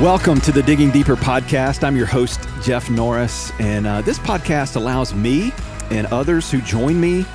[0.00, 1.82] Welcome to the Digging Deeper podcast.
[1.82, 5.52] I'm your host, Jeff Norris, and uh, this podcast allows me
[5.90, 7.26] and others who join me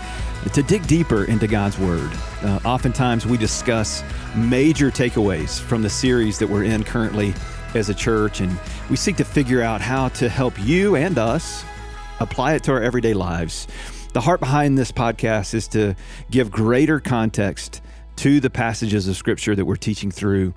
[0.53, 2.09] to dig deeper into God's Word.
[2.41, 4.01] Uh, oftentimes, we discuss
[4.33, 7.33] major takeaways from the series that we're in currently
[7.75, 8.57] as a church, and
[8.89, 11.65] we seek to figure out how to help you and us
[12.21, 13.67] apply it to our everyday lives.
[14.13, 15.95] The heart behind this podcast is to
[16.31, 17.81] give greater context
[18.15, 20.53] to the passages of Scripture that we're teaching through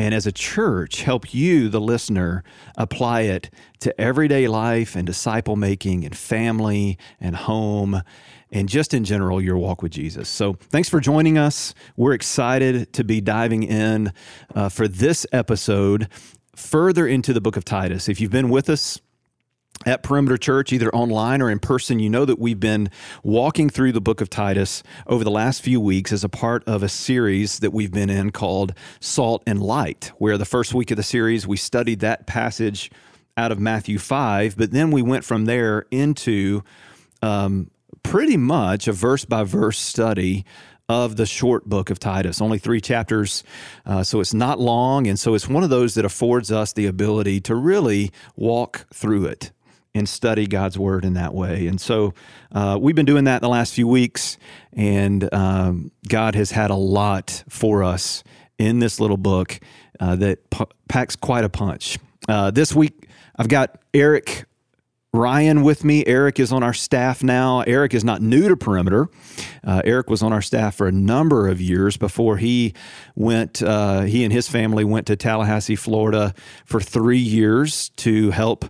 [0.00, 2.42] and as a church, help you, the listener,
[2.78, 3.50] apply it
[3.80, 8.00] to everyday life and disciple making and family and home
[8.50, 10.26] and just in general, your walk with Jesus.
[10.30, 11.74] So, thanks for joining us.
[11.98, 14.14] We're excited to be diving in
[14.54, 16.08] uh, for this episode
[16.56, 18.08] further into the book of Titus.
[18.08, 19.02] If you've been with us,
[19.86, 22.90] at Perimeter Church, either online or in person, you know that we've been
[23.22, 26.82] walking through the book of Titus over the last few weeks as a part of
[26.82, 30.98] a series that we've been in called Salt and Light, where the first week of
[30.98, 32.90] the series we studied that passage
[33.38, 36.62] out of Matthew 5, but then we went from there into
[37.22, 37.70] um,
[38.02, 40.44] pretty much a verse by verse study
[40.90, 43.44] of the short book of Titus, only three chapters.
[43.86, 45.06] Uh, so it's not long.
[45.06, 49.26] And so it's one of those that affords us the ability to really walk through
[49.26, 49.52] it
[49.94, 51.66] and study God's word in that way.
[51.66, 52.14] And so
[52.52, 54.38] uh, we've been doing that the last few weeks,
[54.72, 58.22] and um, God has had a lot for us
[58.58, 59.58] in this little book
[59.98, 61.98] uh, that p- packs quite a punch.
[62.28, 64.44] Uh, this week, I've got Eric
[65.12, 66.06] Ryan with me.
[66.06, 67.62] Eric is on our staff now.
[67.62, 69.08] Eric is not new to Perimeter.
[69.64, 72.74] Uh, Eric was on our staff for a number of years before he
[73.16, 73.60] went.
[73.60, 76.32] Uh, he and his family went to Tallahassee, Florida,
[76.64, 78.66] for three years to help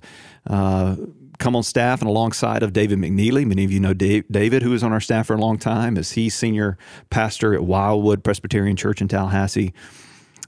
[0.46, 3.46] come on staff and alongside of David McNeely.
[3.46, 5.97] Many of you know Dave, David, who was on our staff for a long time,
[5.97, 9.72] as he's senior pastor at Wildwood Presbyterian Church in Tallahassee.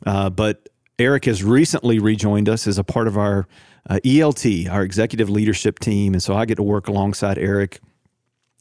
[0.07, 0.69] Uh, but
[0.99, 3.49] Eric has recently rejoined us as a part of our
[3.89, 6.13] uh, ELT, our executive leadership team.
[6.13, 7.81] And so I get to work alongside Eric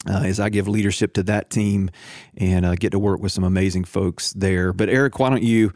[0.08, 1.90] uh, as I give leadership to that team
[2.36, 4.72] and uh, get to work with some amazing folks there.
[4.72, 5.72] But Eric, why don't you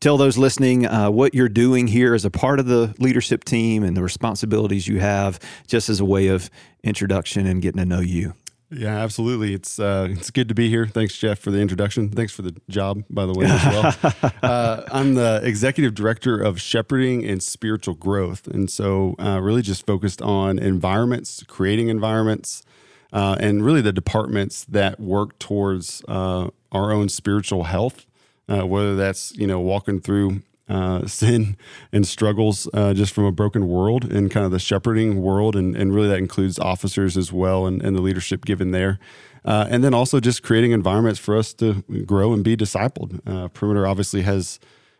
[0.00, 3.82] tell those listening uh, what you're doing here as a part of the leadership team
[3.82, 6.50] and the responsibilities you have, just as a way of
[6.82, 8.34] introduction and getting to know you.
[8.70, 9.54] Yeah, absolutely.
[9.54, 10.86] It's uh, it's good to be here.
[10.86, 12.10] Thanks, Jeff, for the introduction.
[12.10, 14.32] Thanks for the job, by the way, as well.
[14.42, 19.86] uh, I'm the executive director of shepherding and spiritual growth, and so uh, really just
[19.86, 22.62] focused on environments, creating environments,
[23.10, 28.04] uh, and really the departments that work towards uh, our own spiritual health
[28.48, 31.56] uh, whether that's you know walking through uh, sin
[31.92, 35.76] and struggles uh, just from a broken world and kind of the shepherding world, and,
[35.76, 38.98] and really that includes officers as well and, and the leadership given there.
[39.44, 43.20] Uh, and then also just creating environments for us to grow and be discipled.
[43.26, 44.58] Uh, Perimeter obviously has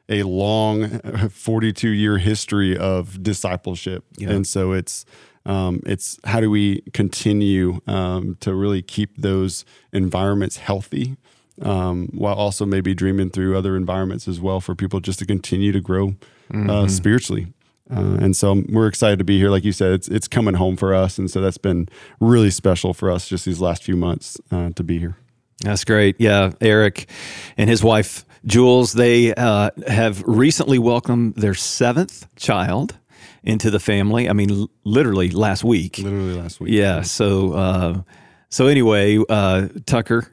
[0.09, 4.05] a long 42 year history of discipleship.
[4.17, 4.31] Yeah.
[4.31, 5.05] And so it's,
[5.45, 11.17] um, it's how do we continue um, to really keep those environments healthy
[11.63, 15.73] um, while also maybe dreaming through other environments as well for people just to continue
[15.73, 16.71] to grow uh, mm-hmm.
[16.71, 17.49] uh, spiritually.
[17.91, 19.49] Uh, and so we're excited to be here.
[19.49, 21.89] Like you said, it's it's coming home for us, and so that's been
[22.21, 25.17] really special for us just these last few months uh, to be here.
[25.63, 26.17] That's great.
[26.19, 27.09] Yeah, Eric
[27.57, 32.97] and his wife Jules they uh, have recently welcomed their seventh child
[33.43, 34.29] into the family.
[34.29, 35.99] I mean, l- literally last week.
[35.99, 36.73] Literally last week.
[36.73, 37.03] Yeah.
[37.03, 38.03] So uh,
[38.51, 40.31] so anyway, uh, Tucker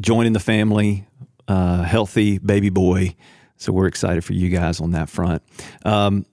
[0.00, 1.06] joining the family,
[1.48, 3.14] uh, healthy baby boy.
[3.56, 5.42] So we're excited for you guys on that front.
[5.84, 6.26] Um,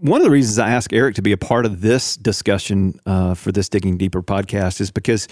[0.00, 3.34] one of the reasons I asked Eric to be a part of this discussion uh,
[3.34, 5.28] for this Digging Deeper podcast is because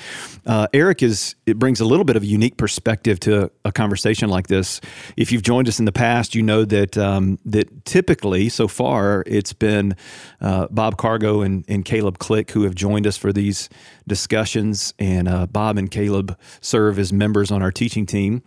[0.47, 4.29] uh, Eric is it brings a little bit of a unique perspective to a conversation
[4.29, 4.81] like this.
[5.17, 9.25] If you've joined us in the past, you know that um, that typically so far
[9.27, 9.97] it's been
[10.41, 13.69] uh, Bob Cargo and, and Caleb Click who have joined us for these
[14.07, 18.43] discussions, and uh, Bob and Caleb serve as members on our teaching team.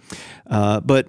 [0.47, 1.07] Uh, but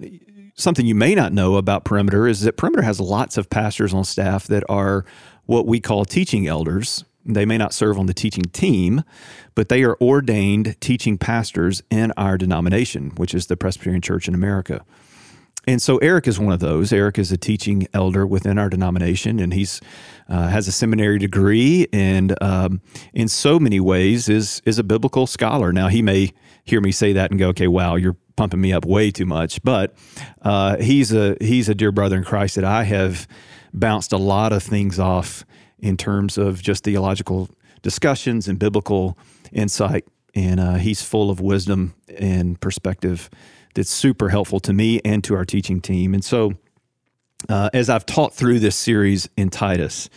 [0.55, 4.03] something you may not know about Perimeter is that Perimeter has lots of pastors on
[4.03, 5.05] staff that are
[5.45, 7.03] what we call teaching elders.
[7.25, 9.03] They may not serve on the teaching team,
[9.55, 14.33] but they are ordained teaching pastors in our denomination, which is the Presbyterian Church in
[14.33, 14.83] America.
[15.65, 16.91] And so Eric is one of those.
[16.91, 19.79] Eric is a teaching elder within our denomination, and he's
[20.27, 22.81] uh, has a seminary degree, and um,
[23.13, 25.71] in so many ways is is a biblical scholar.
[25.71, 26.33] Now he may
[26.65, 29.61] hear me say that and go, "Okay, wow, you're pumping me up way too much.
[29.63, 29.95] But
[30.41, 33.27] uh, he's a he's a dear brother in Christ that I have
[33.73, 35.45] bounced a lot of things off
[35.79, 37.49] in terms of just theological
[37.81, 39.17] discussions and biblical
[39.51, 40.05] insight.
[40.35, 43.29] And uh, he's full of wisdom and perspective
[43.75, 46.13] that's super helpful to me and to our teaching team.
[46.13, 46.53] And so
[47.49, 50.09] uh, as I've taught through this series in Titus.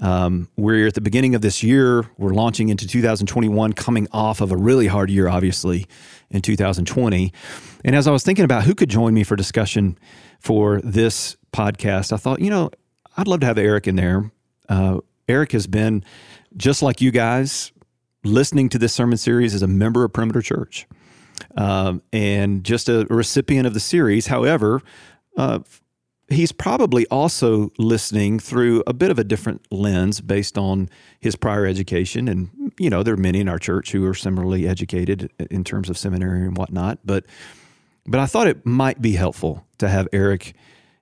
[0.00, 2.04] Um, we're at the beginning of this year.
[2.16, 5.86] We're launching into 2021, coming off of a really hard year, obviously,
[6.30, 7.32] in 2020.
[7.84, 9.98] And as I was thinking about who could join me for discussion
[10.38, 12.70] for this podcast, I thought, you know,
[13.16, 14.30] I'd love to have Eric in there.
[14.68, 16.04] Uh, Eric has been,
[16.56, 17.72] just like you guys,
[18.24, 20.86] listening to this sermon series as a member of Perimeter Church
[21.56, 24.26] um, and just a recipient of the series.
[24.26, 24.82] However,
[25.36, 25.60] uh,
[26.30, 30.88] he's probably also listening through a bit of a different lens based on
[31.18, 32.28] his prior education.
[32.28, 35.90] And, you know, there are many in our church who are similarly educated in terms
[35.90, 37.00] of seminary and whatnot.
[37.04, 37.26] But,
[38.06, 40.54] but I thought it might be helpful to have Eric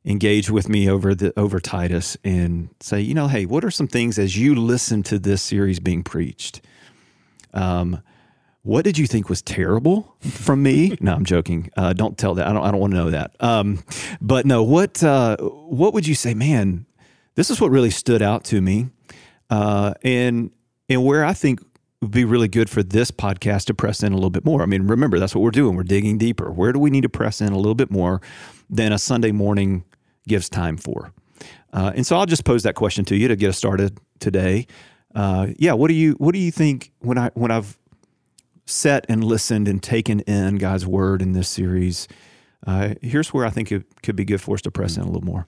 [0.05, 3.89] engage with me over the over Titus and say, you know, hey, what are some
[3.89, 6.63] things as you listen to this series being preached?
[7.53, 8.03] Um,
[8.63, 10.97] what did you think was terrible from me?
[11.01, 11.71] no, I'm joking.
[11.77, 12.47] Uh, don't tell that.
[12.47, 12.65] I don't.
[12.65, 13.35] I don't want to know that.
[13.41, 13.83] Um,
[14.21, 16.87] but no, what uh, what would you say, man?
[17.35, 18.89] This is what really stood out to me,
[19.51, 20.51] uh, and
[20.89, 21.61] and where I think
[22.01, 24.63] would be really good for this podcast to press in a little bit more.
[24.63, 25.77] I mean, remember that's what we're doing.
[25.77, 26.51] We're digging deeper.
[26.51, 28.21] Where do we need to press in a little bit more
[28.71, 29.85] than a Sunday morning
[30.27, 31.13] gives time for?
[31.73, 34.67] Uh, and so I'll just pose that question to you to get us started today.
[35.15, 37.77] Uh, yeah, what do you what do you think when I when I've
[38.69, 42.07] set and listened and taken in God's word in this series,
[42.67, 45.07] uh, here's where I think it could be good for us to press in a
[45.07, 45.47] little more.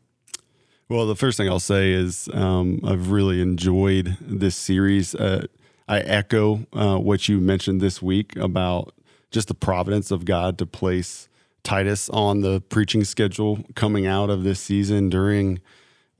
[0.88, 5.14] Well, the first thing I'll say is um, I've really enjoyed this series.
[5.14, 5.46] Uh,
[5.86, 8.94] I echo uh, what you mentioned this week about
[9.30, 11.28] just the providence of God to place
[11.62, 15.60] Titus on the preaching schedule coming out of this season during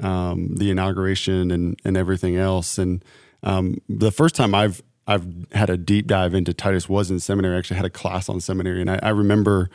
[0.00, 2.78] um, the inauguration and, and everything else.
[2.78, 3.04] And
[3.42, 7.56] um, the first time I've I've had a deep dive into Titus was in seminary.
[7.56, 9.68] I actually had a class on seminary, and I, I remember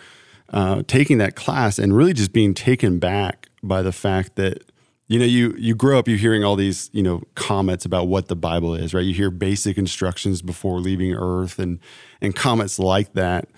[0.53, 4.63] uh, taking that class and really just being taken back by the fact that
[5.07, 8.29] you know you you grow up you hearing all these you know comments about what
[8.29, 9.03] the Bible is, right?
[9.03, 11.79] You hear basic instructions before leaving Earth, and
[12.21, 13.49] and comments like that.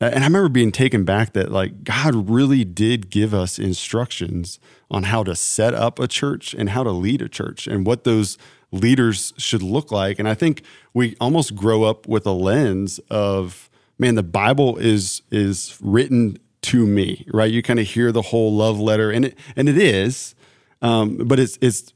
[0.00, 4.60] And I remember being taken back that like God really did give us instructions
[4.92, 8.04] on how to set up a church and how to lead a church and what
[8.04, 8.38] those
[8.72, 10.18] leaders should look like.
[10.18, 10.62] And I think
[10.94, 16.86] we almost grow up with a lens of, man, the Bible is is written to
[16.86, 17.50] me, right?
[17.50, 20.34] You kind of hear the whole love letter, and it and it is,
[20.82, 21.92] um, but it's it's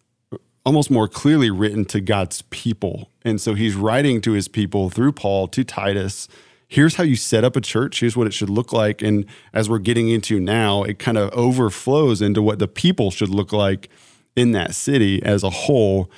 [0.64, 3.10] almost more clearly written to God's people.
[3.24, 6.28] And so he's writing to his people through Paul to Titus.
[6.68, 8.00] Here's how you set up a church.
[8.00, 9.02] Here's what it should look like.
[9.02, 13.30] And as we're getting into now, it kind of overflows into what the people should
[13.30, 13.88] look like
[14.36, 16.10] in that city as a whole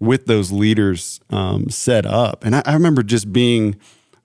[0.00, 2.44] with those leaders um, set up.
[2.44, 3.76] And I, I remember just being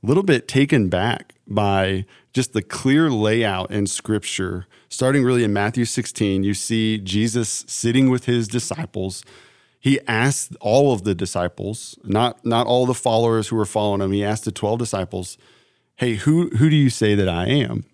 [0.04, 4.68] a little bit taken back by just the clear layout in scripture.
[4.90, 9.24] Starting really in Matthew 16, you see Jesus sitting with his disciples.
[9.80, 14.12] He asked all of the disciples, not, not all the followers who were following him,
[14.12, 15.38] he asked the 12 disciples,
[15.98, 17.86] Hey, who, who do you say that I am?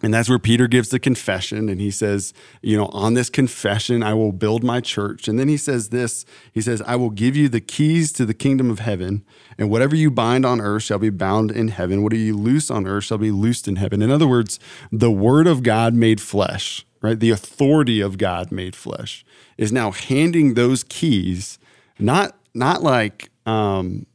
[0.00, 1.68] And that's where Peter gives the confession.
[1.68, 5.26] And he says, You know, on this confession, I will build my church.
[5.26, 8.34] And then he says this He says, I will give you the keys to the
[8.34, 9.24] kingdom of heaven.
[9.58, 12.02] And whatever you bind on earth shall be bound in heaven.
[12.02, 14.00] Whatever you loose on earth shall be loosed in heaven.
[14.00, 14.60] In other words,
[14.92, 17.18] the word of God made flesh, right?
[17.18, 19.24] The authority of God made flesh
[19.56, 21.58] is now handing those keys,
[21.98, 24.06] not, not like, um,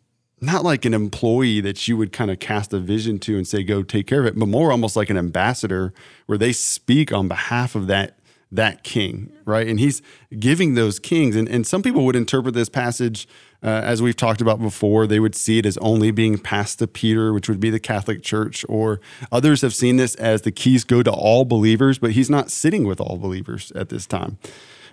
[0.44, 3.64] not like an employee that you would kind of cast a vision to and say
[3.64, 5.94] go take care of it but more almost like an ambassador
[6.26, 8.18] where they speak on behalf of that
[8.52, 9.68] that king right?
[9.68, 10.02] And he's
[10.40, 13.28] giving those kings and, and some people would interpret this passage
[13.64, 16.88] uh, as we've talked about before they would see it as only being passed to
[16.88, 19.00] peter which would be the catholic church or
[19.32, 22.86] others have seen this as the keys go to all believers but he's not sitting
[22.86, 24.38] with all believers at this time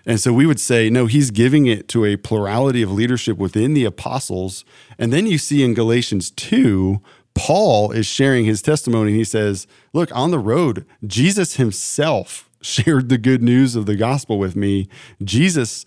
[0.07, 3.75] and so we would say, no, he's giving it to a plurality of leadership within
[3.75, 4.65] the apostles.
[4.99, 7.01] And then you see in Galatians 2,
[7.35, 9.13] Paul is sharing his testimony.
[9.13, 14.39] He says, Look, on the road, Jesus himself shared the good news of the gospel
[14.39, 14.89] with me.
[15.23, 15.87] Jesus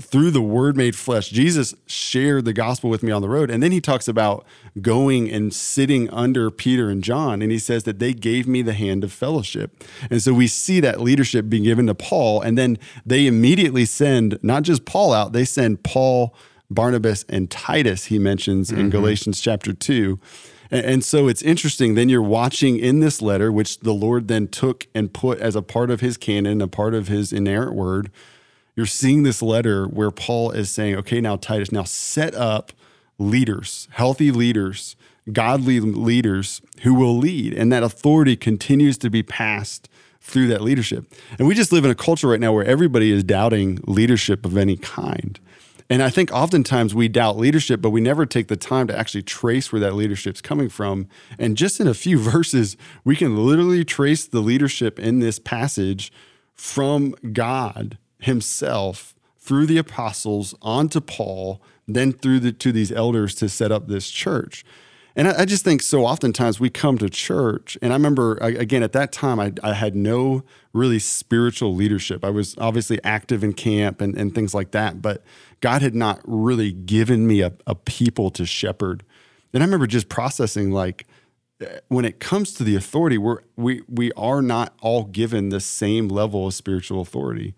[0.00, 3.50] through the word made flesh, Jesus shared the gospel with me on the road.
[3.50, 4.44] And then he talks about
[4.80, 7.42] going and sitting under Peter and John.
[7.42, 9.84] And he says that they gave me the hand of fellowship.
[10.10, 12.40] And so we see that leadership being given to Paul.
[12.40, 16.34] And then they immediately send not just Paul out, they send Paul,
[16.70, 18.80] Barnabas, and Titus, he mentions mm-hmm.
[18.80, 20.18] in Galatians chapter 2.
[20.72, 21.96] And so it's interesting.
[21.96, 25.62] Then you're watching in this letter, which the Lord then took and put as a
[25.62, 28.10] part of his canon, a part of his inerrant word
[28.80, 32.72] you're seeing this letter where Paul is saying, okay, now Titus, now set up
[33.18, 34.96] leaders, healthy leaders,
[35.30, 37.52] godly leaders who will lead.
[37.52, 39.90] And that authority continues to be passed
[40.22, 41.12] through that leadership.
[41.38, 44.56] And we just live in a culture right now where everybody is doubting leadership of
[44.56, 45.38] any kind.
[45.90, 49.24] And I think oftentimes we doubt leadership, but we never take the time to actually
[49.24, 51.06] trace where that leadership's coming from.
[51.38, 56.10] And just in a few verses, we can literally trace the leadership in this passage
[56.54, 63.48] from God Himself through the apostles onto Paul, then through the, to these elders to
[63.48, 64.64] set up this church.
[65.16, 68.82] And I, I, just think so oftentimes we come to church, and I remember again
[68.82, 72.24] at that time I, I, had no really spiritual leadership.
[72.24, 75.24] I was obviously active in camp and, and things like that, but
[75.60, 79.02] God had not really given me a, a people to shepherd.
[79.52, 81.06] And I remember just processing like
[81.88, 86.08] when it comes to the authority, we're, we we are not all given the same
[86.08, 87.54] level of spiritual authority.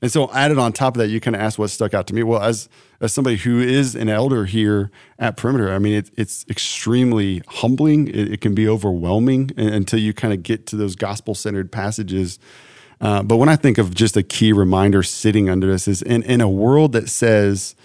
[0.00, 2.14] And so added on top of that, you kind of asked what stuck out to
[2.14, 2.22] me.
[2.22, 2.68] Well, as
[3.00, 8.08] as somebody who is an elder here at Perimeter, I mean, it, it's extremely humbling.
[8.08, 12.40] It, it, can be overwhelming until you kind of get to those gospel centered passages.
[13.00, 16.24] Uh, but when I think of just a key reminder sitting under this is in,
[16.24, 17.76] in a world that says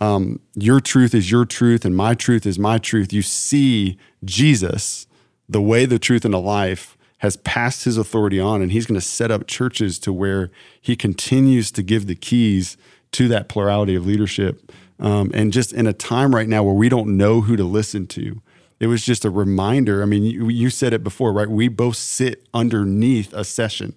[0.00, 5.06] um, your truth is your truth and my truth is my truth, you see Jesus,
[5.48, 6.95] the way, the truth, and the life
[7.26, 10.94] has passed his authority on, and he's going to set up churches to where he
[10.94, 12.76] continues to give the keys
[13.12, 14.72] to that plurality of leadership.
[15.00, 18.06] Um, and just in a time right now where we don't know who to listen
[18.08, 18.40] to,
[18.78, 20.02] it was just a reminder.
[20.02, 21.48] I mean, you, you said it before, right?
[21.48, 23.94] We both sit underneath a session,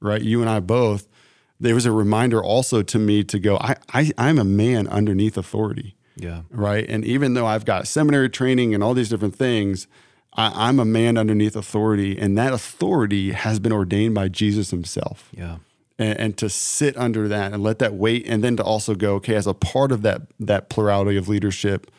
[0.00, 0.20] right?
[0.20, 1.08] You and I both.
[1.58, 5.36] There was a reminder also to me to go, I, I, I'm a man underneath
[5.36, 5.94] authority.
[6.16, 6.42] Yeah.
[6.50, 6.88] Right.
[6.88, 9.86] And even though I've got seminary training and all these different things,
[10.34, 15.28] I, am a man underneath authority, and that authority has been ordained by Jesus himself.
[15.36, 15.56] Yeah.
[15.98, 19.16] And, and, to sit under that and let that weight, and then to also go,
[19.16, 21.90] okay, as a part of that that plurality of leadership,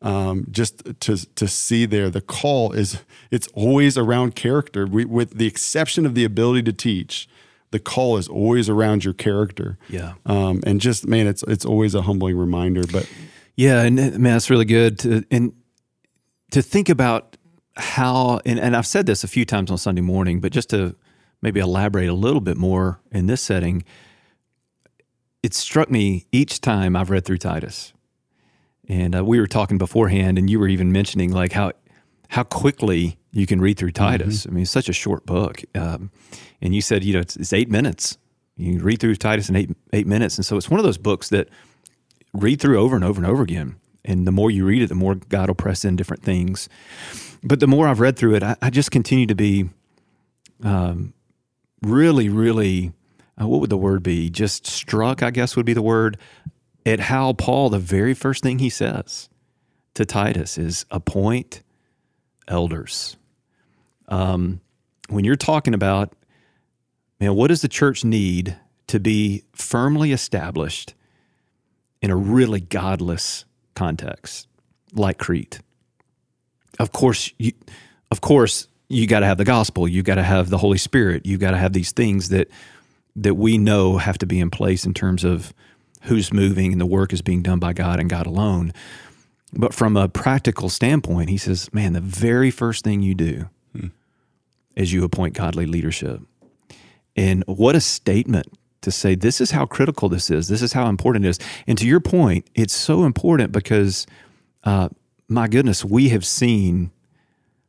[0.00, 4.86] um, just to to see there, the call is it's always around character.
[4.86, 7.28] We, with the exception of the ability to teach,
[7.70, 9.78] the call is always around your character.
[9.88, 10.14] Yeah.
[10.24, 12.84] Um, and just man, it's it's always a humbling reminder.
[12.90, 13.10] But
[13.56, 14.98] yeah, and man, that's really good.
[15.00, 15.52] To, and
[16.52, 17.29] to think about
[17.80, 20.94] how, and, and I've said this a few times on Sunday morning, but just to
[21.42, 23.84] maybe elaborate a little bit more in this setting,
[25.42, 27.92] it struck me each time I've read through Titus.
[28.88, 31.72] And uh, we were talking beforehand, and you were even mentioning like how
[32.28, 34.40] how quickly you can read through Titus.
[34.40, 34.50] Mm-hmm.
[34.50, 35.62] I mean, it's such a short book.
[35.74, 36.12] Um,
[36.60, 38.18] and you said, you know, it's, it's, eight minutes.
[38.56, 41.28] You read through Titus in eight eight minutes, and so it's one of those books
[41.30, 41.48] that
[42.32, 43.76] read through over and over and over again.
[44.04, 46.68] And the more you read it, the more God will press in different things
[47.42, 49.70] but the more I've read through it, I, I just continue to be
[50.62, 51.14] um,
[51.82, 52.92] really, really,
[53.40, 54.30] uh, what would the word be?
[54.30, 56.18] Just struck, I guess would be the word,
[56.84, 59.28] at how Paul, the very first thing he says
[59.94, 61.62] to Titus is appoint
[62.48, 63.16] elders.
[64.08, 64.60] Um,
[65.08, 66.14] when you're talking about,
[67.20, 68.56] man, what does the church need
[68.88, 70.94] to be firmly established
[72.02, 73.44] in a really godless
[73.74, 74.48] context
[74.92, 75.60] like Crete?
[76.80, 77.52] Of course, you,
[78.10, 79.86] of course, you got to have the gospel.
[79.86, 81.26] You got to have the Holy Spirit.
[81.26, 82.48] You got to have these things that
[83.16, 85.52] that we know have to be in place in terms of
[86.02, 88.72] who's moving and the work is being done by God and God alone.
[89.52, 93.88] But from a practical standpoint, he says, man, the very first thing you do hmm.
[94.76, 96.20] is you appoint godly leadership.
[97.16, 98.46] And what a statement
[98.82, 100.48] to say, this is how critical this is.
[100.48, 101.38] This is how important it is.
[101.66, 104.06] And to your point, it's so important because
[104.64, 104.88] uh,
[105.30, 106.90] my goodness, we have seen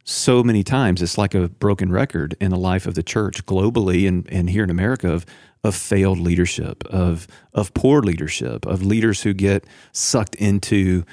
[0.03, 4.07] so many times it's like a broken record in the life of the church globally
[4.07, 5.25] and, and here in America of
[5.63, 11.03] of failed leadership, of of poor leadership, of leaders who get sucked into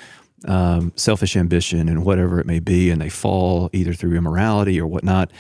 [0.46, 4.86] um, selfish ambition and whatever it may be, and they fall either through immorality or
[4.86, 5.30] whatnot.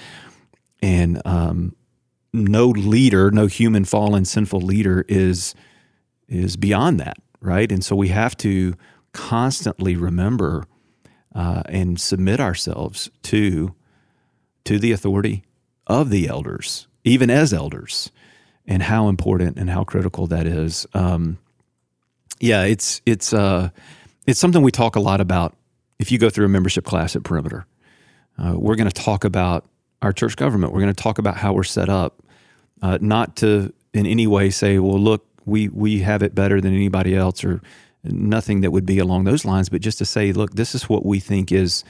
[0.82, 1.74] And um,
[2.34, 5.54] no leader, no human fallen sinful leader is
[6.28, 7.72] is beyond that, right?
[7.72, 8.74] And so we have to
[9.14, 10.66] constantly remember
[11.34, 13.74] uh, and submit ourselves to
[14.64, 15.44] to the authority
[15.86, 18.10] of the elders, even as elders,
[18.66, 20.86] and how important and how critical that is.
[20.94, 21.38] Um,
[22.40, 23.70] yeah, it's it's uh,
[24.26, 25.54] it's something we talk a lot about.
[25.98, 27.66] If you go through a membership class at Perimeter,
[28.38, 29.64] uh, we're going to talk about
[30.02, 30.72] our church government.
[30.72, 32.22] We're going to talk about how we're set up,
[32.82, 36.74] uh, not to in any way say, "Well, look, we we have it better than
[36.74, 37.60] anybody else," or
[38.04, 41.04] nothing that would be along those lines, but just to say, look, this is what
[41.04, 41.84] we think is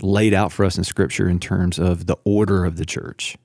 [0.00, 3.36] laid out for us in Scripture in terms of the order of the church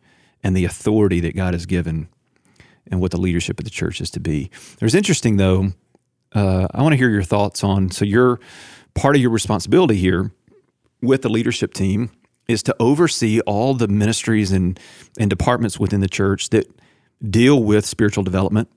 [0.43, 2.09] and the authority that God has given
[2.89, 4.49] and what the leadership of the church is to be.
[4.79, 5.73] There's interesting, though,
[6.33, 8.39] uh, I want to hear your thoughts on so you're
[8.95, 10.31] part of your responsibility here
[11.01, 12.11] with the leadership team
[12.47, 14.79] is to oversee all the ministries and,
[15.19, 16.65] and departments within the church that
[17.29, 18.69] deal with spiritual development,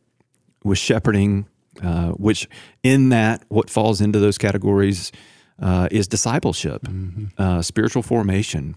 [0.63, 1.47] with shepherding,
[1.83, 2.49] uh, which
[2.83, 5.12] in that, what falls into those categories
[5.61, 7.26] uh, is discipleship, mm-hmm.
[7.38, 8.75] uh, spiritual formation.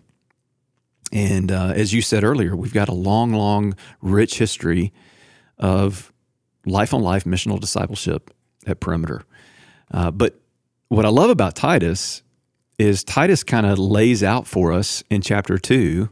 [1.11, 4.93] And uh, as you said earlier, we've got a long, long, rich history
[5.57, 6.11] of
[6.65, 8.33] life on life missional discipleship
[8.67, 9.23] at Perimeter.
[9.91, 10.39] Uh, but
[10.87, 12.23] what I love about Titus
[12.77, 16.09] is Titus kind of lays out for us in chapter two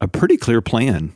[0.00, 1.12] a pretty clear plan,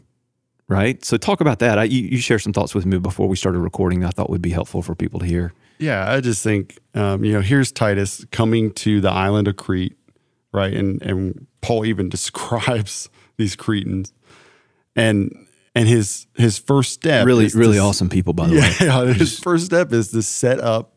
[0.69, 1.05] right?
[1.05, 1.79] So talk about that.
[1.79, 4.05] I, you, you share some thoughts with me before we started recording.
[4.05, 5.53] I thought would be helpful for people to hear.
[5.79, 9.97] Yeah, I just think um, you know here's Titus coming to the island of Crete,
[10.53, 10.73] right?
[10.73, 14.13] And and Paul even describes these Cretans,
[14.95, 18.75] and and his his first step really really to, awesome people by the yeah, way.
[18.81, 20.95] Yeah, his first step is to set up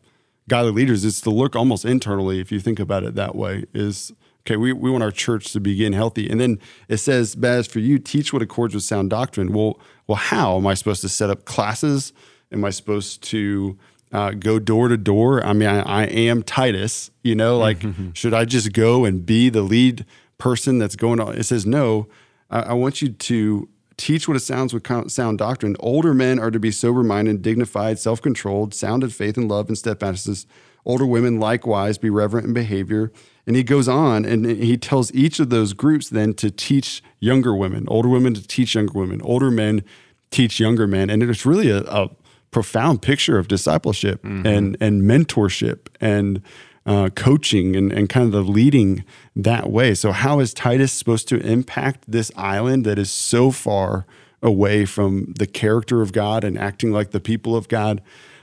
[0.48, 1.04] godly leaders.
[1.04, 3.64] It's to look almost internally, if you think about it that way.
[3.74, 4.12] Is
[4.46, 6.30] okay, we, we want our church to begin healthy.
[6.30, 9.52] And then it says, Baz, for you, teach what accords with sound doctrine.
[9.52, 12.12] Well, well, how am I supposed to set up classes?
[12.52, 13.76] Am I supposed to
[14.12, 15.44] uh, go door to door?
[15.44, 18.12] I mean, I, I am Titus, you know, like, mm-hmm.
[18.12, 20.06] should I just go and be the lead
[20.38, 21.36] person that's going on?
[21.36, 22.06] It says, no,
[22.48, 25.76] I, I want you to teach what it sounds with sound doctrine.
[25.80, 29.68] Older men are to be sober minded, dignified, self controlled, sound in faith and love
[29.68, 30.46] and steadfastness.
[30.84, 33.12] Older women likewise be reverent in behavior.
[33.46, 37.54] And he goes on and he tells each of those groups then to teach younger
[37.54, 39.84] women, older women to teach younger women, older men
[40.30, 41.10] teach younger men.
[41.10, 42.10] And it's really a, a
[42.50, 44.46] profound picture of discipleship mm-hmm.
[44.46, 46.42] and, and mentorship and
[46.86, 49.94] uh, coaching and, and kind of the leading that way.
[49.94, 54.06] So, how is Titus supposed to impact this island that is so far
[54.42, 58.00] away from the character of God and acting like the people of God?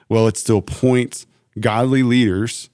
[0.09, 1.25] Well, it still points
[1.59, 2.69] godly leaders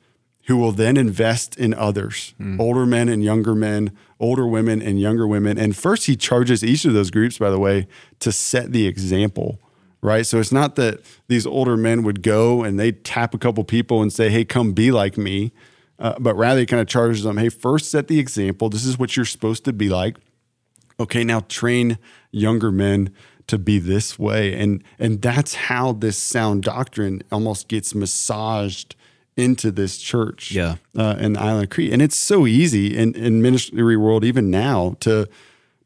[0.49, 2.59] who will then invest in others, mm.
[2.59, 5.59] older men and younger men, older women and younger women.
[5.59, 7.87] And first, he charges each of those groups, by the way,
[8.19, 9.59] to set the example,
[10.01, 10.25] right?
[10.25, 14.01] So it's not that these older men would go and they tap a couple people
[14.01, 15.51] and say, hey, come be like me.
[15.97, 18.69] Uh, but rather, he kind of charges them, hey, first set the example.
[18.69, 20.17] This is what you're supposed to be like.
[20.99, 21.97] Okay, now train
[22.31, 23.13] younger men
[23.47, 24.53] to be this way.
[24.53, 28.95] And, and that's how this sound doctrine almost gets massaged
[29.35, 30.75] into this church yeah.
[30.97, 31.91] uh, in the island of Crete.
[31.91, 35.27] And it's so easy in, in ministry world, even now, to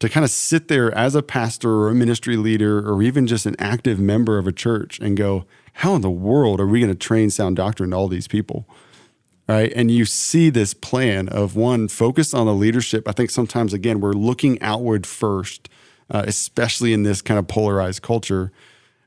[0.03, 3.45] to kind of sit there as a pastor or a ministry leader or even just
[3.45, 6.91] an active member of a church and go, how in the world are we going
[6.91, 8.67] to train sound doctrine to all these people?
[9.47, 9.71] Right.
[9.73, 13.07] And you see this plan of one focused on the leadership.
[13.07, 15.69] I think sometimes, again, we're looking outward first,
[16.09, 18.51] uh, especially in this kind of polarized culture.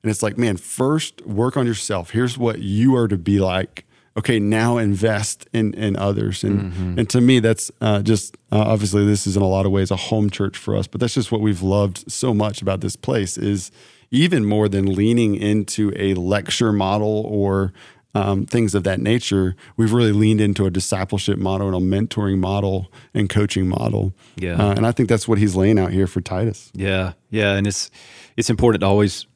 [0.03, 2.13] And it's like, man, first work on yourself.
[2.13, 3.85] Here's what you are to be like
[4.17, 6.45] okay, now invest in in others.
[6.45, 6.99] And mm-hmm.
[6.99, 9.91] and to me, that's uh, just uh, obviously this is in a lot of ways
[9.91, 10.87] a home church for us.
[10.87, 13.71] But that's just what we've loved so much about this place is
[14.11, 17.73] even more than leaning into a lecture model or
[18.17, 22.39] um, things of that nature, we've really leaned into a discipleship model and a mentoring
[22.39, 24.15] model and coaching model.
[24.37, 26.71] Yeah, uh, and I think that's what he's laying out here for Titus.
[26.75, 27.91] Yeah, yeah, and it's
[28.37, 29.27] it's important to always,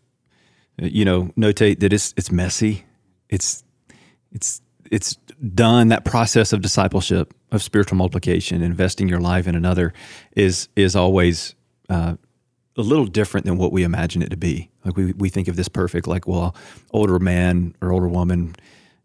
[0.78, 2.86] you know, notate that it's it's messy.
[3.28, 3.64] It's
[4.32, 5.14] it's it's
[5.55, 9.92] done that process of discipleship of spiritual multiplication investing your life in another
[10.37, 11.55] is is always
[11.88, 12.16] uh,
[12.76, 14.70] a little different than what we imagine it to be.
[14.85, 16.55] Like we, we think of this perfect like well
[16.92, 18.55] older man or older woman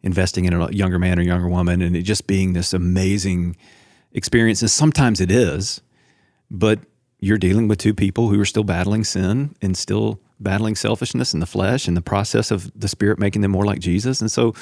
[0.04, 3.56] investing in a younger man or younger woman and it just being this amazing
[4.12, 4.62] experience.
[4.62, 5.82] And sometimes it is
[6.52, 6.80] but
[7.19, 11.39] you're dealing with two people who are still battling sin and still battling selfishness in
[11.39, 14.21] the flesh and the process of the Spirit making them more like Jesus.
[14.21, 14.54] And so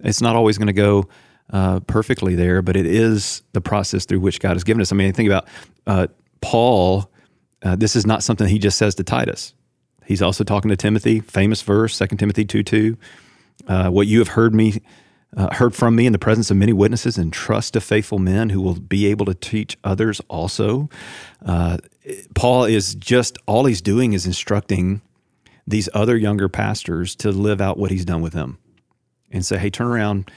[0.00, 1.08] it's not always going to go
[1.50, 4.92] uh, perfectly there, but it is the process through which God has given us.
[4.92, 5.48] I mean, think about
[5.86, 6.06] uh,
[6.40, 7.10] Paul.
[7.62, 9.54] Uh, this is not something he just says to Titus.
[10.04, 11.20] He's also talking to Timothy.
[11.20, 12.96] Famous verse, 2 Timothy two two.
[13.66, 14.82] Uh, what you have heard me
[15.36, 18.50] uh, heard from me in the presence of many witnesses and trust of faithful men
[18.50, 20.90] who will be able to teach others also.
[21.44, 21.78] Uh,
[22.34, 25.00] Paul is just all he's doing is instructing
[25.66, 28.58] these other younger pastors to live out what he's done with them
[29.30, 30.30] and say, hey, turn around,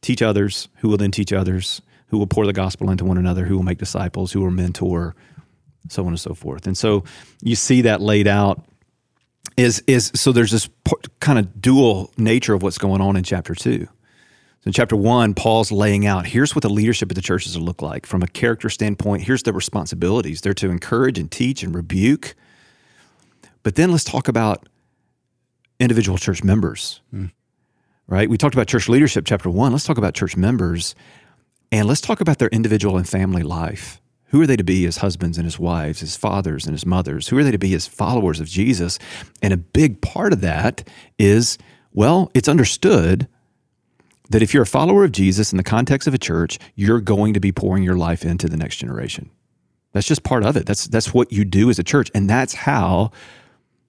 [0.00, 3.44] teach others, who will then teach others, who will pour the gospel into one another,
[3.44, 5.14] who will make disciples, who will mentor,
[5.88, 6.66] so on and so forth.
[6.66, 7.04] And so
[7.42, 8.64] you see that laid out
[9.56, 10.68] is is so there's this
[11.20, 13.88] kind of dual nature of what's going on in chapter 2.
[14.62, 17.64] So in chapter 1 Paul's laying out here's what the leadership of the churches will
[17.64, 20.40] look like from a character standpoint, here's the responsibilities.
[20.40, 22.34] They're to encourage and teach and rebuke
[23.62, 24.66] but then let's talk about
[25.78, 27.30] individual church members, mm.
[28.06, 28.28] right?
[28.28, 29.72] We talked about church leadership, chapter one.
[29.72, 30.94] Let's talk about church members
[31.70, 34.00] and let's talk about their individual and family life.
[34.26, 37.28] Who are they to be as husbands and as wives, as fathers and as mothers?
[37.28, 38.98] Who are they to be as followers of Jesus?
[39.42, 40.86] And a big part of that
[41.18, 41.58] is,
[41.92, 43.28] well, it's understood
[44.30, 47.34] that if you're a follower of Jesus in the context of a church, you're going
[47.34, 49.30] to be pouring your life into the next generation.
[49.92, 50.66] That's just part of it.
[50.66, 53.10] That's that's what you do as a church, and that's how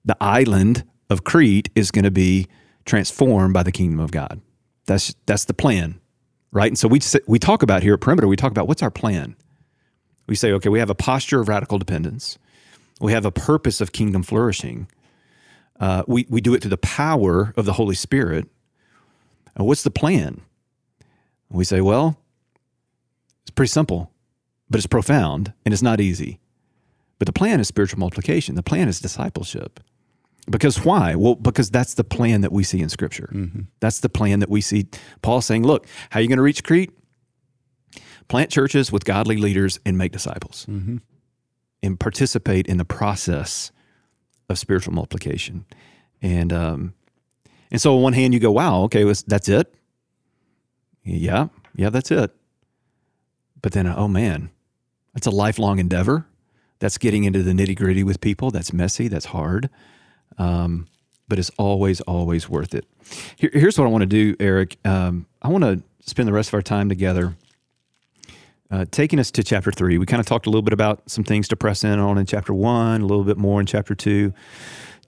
[0.04, 2.46] the island of Crete is going to be
[2.84, 4.40] transformed by the kingdom of God.
[4.86, 6.00] That's that's the plan,
[6.52, 6.68] right?
[6.68, 8.26] And so we we talk about here at Perimeter.
[8.26, 9.36] We talk about what's our plan.
[10.26, 12.38] We say, okay, we have a posture of radical dependence.
[13.00, 14.88] We have a purpose of kingdom flourishing.
[15.78, 18.48] Uh, we we do it through the power of the Holy Spirit.
[19.56, 20.42] And what's the plan?
[21.50, 22.18] we say, well,
[23.42, 24.10] it's pretty simple,
[24.68, 26.38] but it's profound and it's not easy.
[27.18, 28.54] But the plan is spiritual multiplication.
[28.54, 29.80] The plan is discipleship.
[30.48, 31.14] Because why?
[31.16, 33.28] Well, because that's the plan that we see in Scripture.
[33.32, 33.62] Mm-hmm.
[33.80, 34.86] That's the plan that we see
[35.22, 36.90] Paul saying, look, how are you going to reach Crete?
[38.28, 40.98] Plant churches with godly leaders and make disciples mm-hmm.
[41.82, 43.70] and participate in the process
[44.48, 45.66] of spiritual multiplication.
[46.22, 46.94] And, um,
[47.70, 49.74] and so on one hand, you go, wow, okay, that's it.
[51.04, 52.34] Yeah, yeah, that's it.
[53.62, 54.50] But then, oh man,
[55.14, 56.26] that's a lifelong endeavor.
[56.78, 58.50] That's getting into the nitty gritty with people.
[58.50, 59.08] That's messy.
[59.08, 59.68] That's hard
[60.38, 60.88] um,
[61.28, 62.86] but it's always, always worth it.
[63.36, 64.76] Here, here's what I want to do, Eric.
[64.84, 67.36] Um, I want to spend the rest of our time together.
[68.70, 71.24] Uh, taking us to chapter three, we kind of talked a little bit about some
[71.24, 74.32] things to press in on in chapter one, a little bit more in chapter two.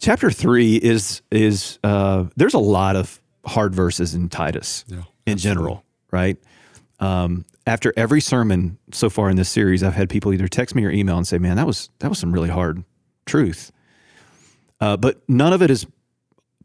[0.03, 5.39] Chapter three is is uh, there's a lot of hard verses in Titus yeah, in
[5.39, 6.37] general, right?
[6.99, 10.85] Um, after every sermon so far in this series, I've had people either text me
[10.85, 12.83] or email and say, "Man, that was that was some really hard
[13.27, 13.71] truth."
[14.81, 15.87] Uh, but none of it is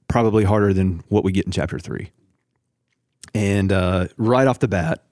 [0.08, 2.10] probably harder than what we get in chapter three.
[3.36, 5.04] And uh, right off the bat,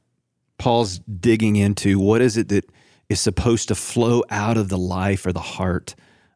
[0.58, 2.68] Paul's digging into what is it that
[3.08, 5.94] is supposed to flow out of the life or the heart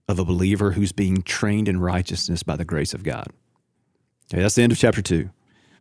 [0.09, 3.27] of a believer who's being trained in righteousness by the grace of God.
[4.33, 5.29] Okay, that's the end of chapter two.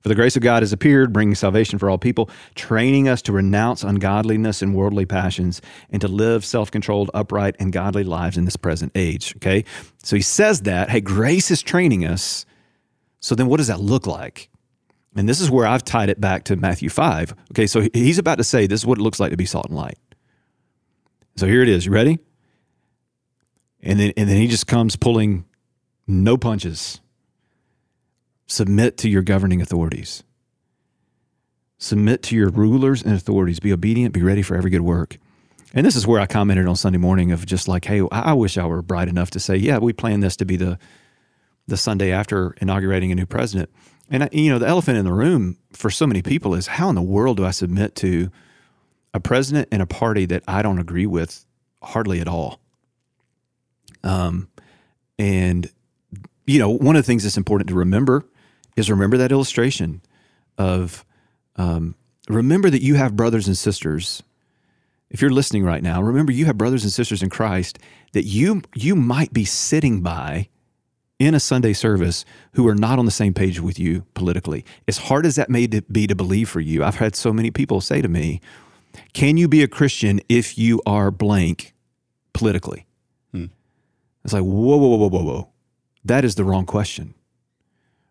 [0.02, 3.32] For the grace of God has appeared, bringing salvation for all people, training us to
[3.32, 5.60] renounce ungodliness and worldly passions
[5.90, 9.34] and to live self controlled, upright, and godly lives in this present age.
[9.36, 9.64] Okay.
[10.04, 12.44] So he says that, hey, grace is training us.
[13.20, 14.50] So then what does that look like?
[15.16, 17.34] And this is where I've tied it back to Matthew 5.
[17.52, 17.66] Okay.
[17.66, 19.76] So he's about to say this is what it looks like to be salt and
[19.76, 19.98] light.
[21.36, 21.86] So here it is.
[21.86, 22.18] You ready?
[23.82, 25.44] And then, and then he just comes pulling
[26.06, 27.00] no punches
[28.48, 30.24] Submit to your governing authorities.
[31.76, 33.60] Submit to your rulers and authorities.
[33.60, 35.18] Be obedient, be ready for every good work.
[35.74, 38.56] And this is where I commented on Sunday morning of just like, hey, I wish
[38.56, 40.78] I were bright enough to say, yeah, we plan this to be the
[41.66, 43.68] the Sunday after inaugurating a new president.
[44.08, 46.88] And I, you know, the elephant in the room for so many people is how
[46.88, 48.30] in the world do I submit to
[49.12, 51.44] a president and a party that I don't agree with
[51.82, 52.58] hardly at all?
[54.08, 54.48] Um,
[55.18, 55.70] and
[56.46, 58.24] you know, one of the things that's important to remember
[58.74, 60.00] is remember that illustration
[60.56, 61.04] of
[61.56, 61.94] um,
[62.28, 64.22] remember that you have brothers and sisters.
[65.10, 67.78] If you're listening right now, remember you have brothers and sisters in Christ
[68.12, 70.48] that you you might be sitting by
[71.18, 74.64] in a Sunday service who are not on the same page with you politically.
[74.86, 77.82] As hard as that may be to believe for you, I've had so many people
[77.82, 78.40] say to me,
[79.12, 81.74] "Can you be a Christian if you are blank
[82.32, 82.86] politically?"
[84.28, 85.48] It's like whoa, whoa, whoa, whoa, whoa.
[86.04, 87.14] That is the wrong question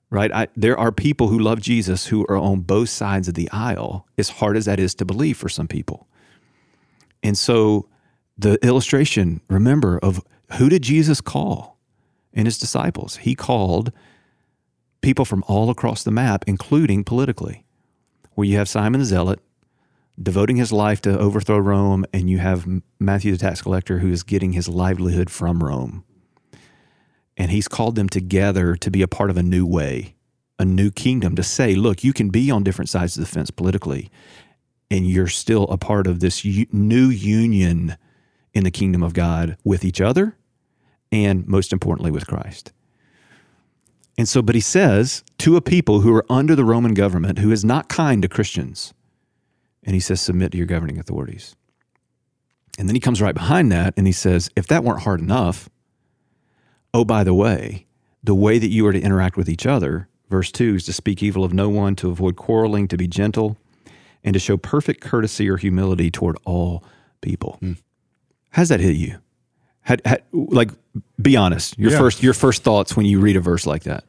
[0.10, 0.32] right?
[0.32, 4.08] I, there are people who love Jesus who are on both sides of the aisle,
[4.18, 6.08] as hard as that is to believe for some people.
[7.24, 7.90] And so
[8.38, 11.78] the illustration, remember, of who did Jesus call
[12.32, 13.18] in his disciples?
[13.18, 13.92] He called
[15.02, 17.66] people from all across the map, including politically,
[18.34, 19.40] where you have Simon the Zealot
[20.22, 22.68] devoting his life to overthrow Rome, and you have
[23.00, 26.04] Matthew the tax collector who is getting his livelihood from Rome.
[27.38, 30.16] And he's called them together to be a part of a new way,
[30.58, 33.52] a new kingdom, to say, look, you can be on different sides of the fence
[33.52, 34.10] politically,
[34.90, 37.96] and you're still a part of this new union
[38.54, 40.36] in the kingdom of God with each other
[41.12, 42.74] and most importantly with Christ.
[44.18, 47.52] And so, but he says to a people who are under the Roman government who
[47.52, 48.94] is not kind to Christians,
[49.84, 51.56] and he says, submit to your governing authorities.
[52.80, 55.70] And then he comes right behind that and he says, if that weren't hard enough,
[56.98, 57.86] Oh, by the way,
[58.24, 61.22] the way that you are to interact with each other, verse 2 is to speak
[61.22, 63.56] evil of no one, to avoid quarreling, to be gentle,
[64.24, 66.84] and to show perfect courtesy or humility toward all
[67.22, 67.60] people.
[67.62, 67.78] Mm.
[68.50, 69.20] How's that hit you?
[69.82, 70.72] Had, had, like,
[71.22, 71.78] be honest.
[71.78, 72.00] Your yeah.
[72.00, 74.04] first your first thoughts when you read a verse like that.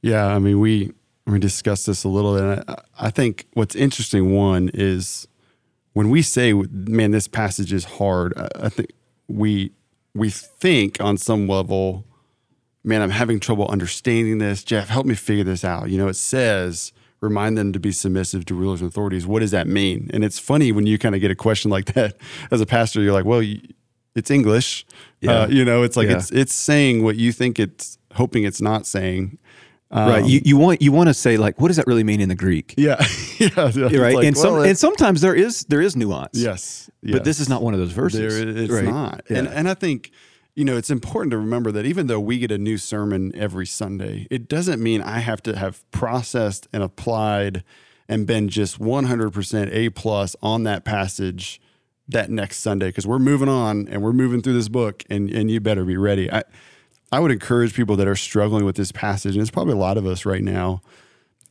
[0.00, 0.92] Yeah, I mean, we
[1.24, 5.28] we discussed this a little, and I, I think what's interesting one is
[5.92, 8.90] when we say, "Man, this passage is hard," I, I think
[9.28, 9.70] we
[10.14, 12.04] we think on some level,
[12.84, 15.90] "Man, I'm having trouble understanding this." Jeff, help me figure this out.
[15.90, 19.26] You know, it says remind them to be submissive to rulers and authorities.
[19.26, 20.10] What does that mean?
[20.12, 22.16] And it's funny when you kind of get a question like that
[22.50, 23.00] as a pastor.
[23.00, 23.42] You're like, "Well,
[24.14, 24.84] it's English."
[25.20, 25.42] Yeah.
[25.42, 26.16] Uh, you know, it's like Yeah.
[26.16, 29.38] it's it's saying what you think it's hoping it's not saying.
[29.94, 30.24] Um, right.
[30.24, 32.34] You, you want you want to say like, what does that really mean in the
[32.34, 32.74] Greek?
[32.78, 32.96] Yeah,
[33.38, 34.14] yeah, it's Right.
[34.14, 36.38] like, and some well, and sometimes there is there is nuance.
[36.38, 38.18] yes, But this is not one of those verses.
[38.42, 38.84] There, it's right?
[38.84, 39.22] not.
[39.28, 39.38] Yeah.
[39.38, 40.10] And and I think
[40.54, 43.66] you know it's important to remember that even though we get a new sermon every
[43.66, 47.62] Sunday, it doesn't mean I have to have processed and applied
[48.08, 51.60] and been just 100% A plus on that passage
[52.08, 55.50] that next Sunday because we're moving on and we're moving through this book and and
[55.50, 56.30] you better be ready.
[56.32, 56.42] I
[57.12, 59.98] I would encourage people that are struggling with this passage, and it's probably a lot
[59.98, 60.80] of us right now,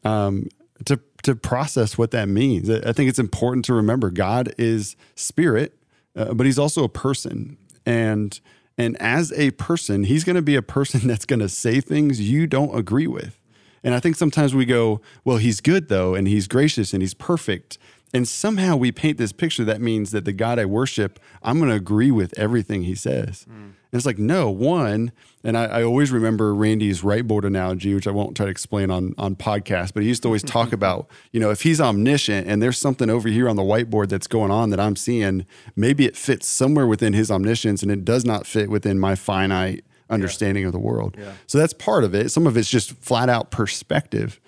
[0.04, 0.50] um,
[0.86, 2.68] to to process what that means.
[2.68, 5.78] I think it's important to remember God is spirit,
[6.16, 8.40] uh, but He's also a person, and
[8.76, 12.20] and as a person, He's going to be a person that's going to say things
[12.20, 13.38] you don't agree with.
[13.84, 17.14] And I think sometimes we go, well, He's good though, and He's gracious, and He's
[17.14, 17.78] perfect.
[18.14, 21.70] And somehow we paint this picture that means that the God I worship, I'm going
[21.70, 23.46] to agree with everything he says.
[23.92, 25.12] And it's like, no, one,
[25.44, 29.14] and I, I always remember Randy's whiteboard analogy, which I won't try to explain on
[29.18, 32.62] on podcast, but he used to always talk about, you know, if he's omniscient and
[32.62, 35.46] there's something over here on the whiteboard that's going on that I'm seeing,
[35.76, 39.84] maybe it fits somewhere within his omniscience and it does not fit within my finite
[40.10, 41.16] understanding of the world.
[41.48, 42.30] So that's part of it.
[42.32, 44.40] Some of it's just flat out perspective.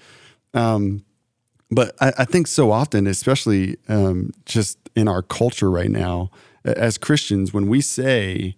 [0.53, 1.03] Um,
[1.75, 6.29] but I, I think so often, especially um, just in our culture right now,
[6.65, 8.55] as Christians, when we say,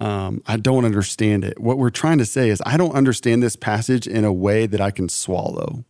[0.00, 3.56] um, I don't understand it, what we're trying to say is, I don't understand this
[3.56, 5.84] passage in a way that I can swallow.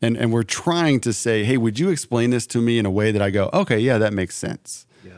[0.00, 2.90] And, and we're trying to say, hey, would you explain this to me in a
[2.90, 4.86] way that I go, okay, yeah, that makes sense.
[5.04, 5.12] Yeah.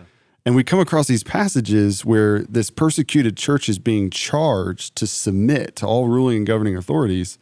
[0.47, 5.77] And we come across these passages where this persecuted church is being charged to submit
[5.77, 7.39] to all ruling and governing authorities.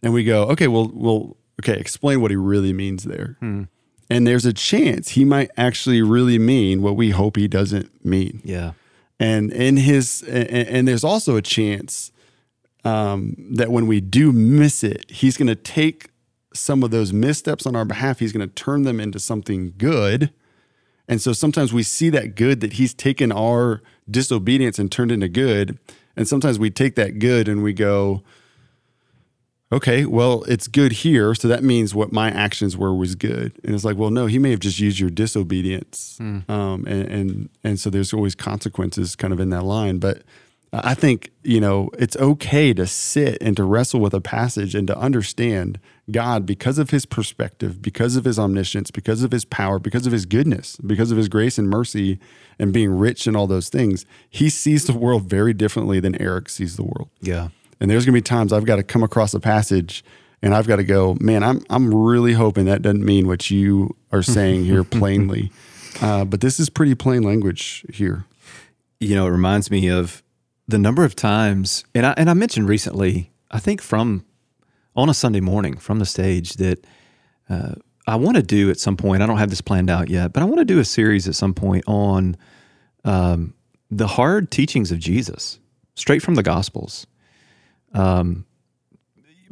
[0.00, 3.36] And we go, okay, well, well, okay, explain what he really means there.
[4.10, 8.40] And there's a chance he might actually really mean what we hope he doesn't mean.
[8.44, 8.72] Yeah.
[9.20, 12.10] And in his, and, and there's also a chance
[12.84, 16.08] um, that when we do miss it, he's going to take
[16.52, 18.18] some of those missteps on our behalf.
[18.18, 20.32] He's going to turn them into something good.
[21.06, 25.28] And so sometimes we see that good that he's taken our disobedience and turned into
[25.28, 25.78] good.
[26.16, 28.22] And sometimes we take that good and we go,
[29.72, 31.34] okay, well, it's good here.
[31.34, 33.58] So that means what my actions were was good.
[33.64, 36.18] And it's like, well, no, he may have just used your disobedience.
[36.20, 39.98] Um, and, and, and so there's always consequences kind of in that line.
[39.98, 40.22] But
[40.72, 44.86] I think, you know, it's okay to sit and to wrestle with a passage and
[44.86, 45.80] to understand
[46.10, 50.12] God because of his perspective, because of his omniscience, because of his power, because of
[50.12, 52.18] his goodness, because of his grace and mercy
[52.58, 54.06] and being rich and all those things.
[54.28, 57.08] He sees the world very differently than Eric sees the world.
[57.20, 57.48] Yeah.
[57.80, 60.04] And there's going to be times I've got to come across a passage
[60.42, 63.96] and I've got to go, man, I'm I'm really hoping that doesn't mean what you
[64.12, 65.50] are saying here plainly.
[66.00, 68.24] Uh, but this is pretty plain language here.
[69.00, 70.22] you know, it reminds me of
[70.66, 74.24] the number of times, and I and I mentioned recently, I think from
[74.96, 76.84] on a Sunday morning from the stage that
[77.48, 77.74] uh,
[78.06, 79.22] I want to do at some point.
[79.22, 81.34] I don't have this planned out yet, but I want to do a series at
[81.34, 82.36] some point on
[83.04, 83.54] um,
[83.90, 85.58] the hard teachings of Jesus,
[85.94, 87.06] straight from the Gospels.
[87.94, 88.46] Um,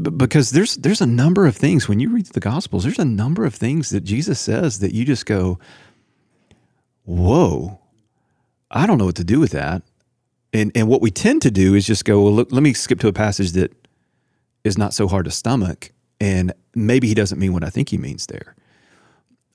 [0.01, 3.45] because there's there's a number of things when you read the Gospels, there's a number
[3.45, 5.59] of things that Jesus says that you just go,
[7.05, 7.81] "Whoa."
[8.71, 9.83] I don't know what to do with that.
[10.53, 13.01] And and what we tend to do is just go, well, look, let me skip
[13.01, 13.73] to a passage that
[14.65, 17.99] is not so hard to stomach, and maybe he doesn't mean what I think he
[17.99, 18.55] means there.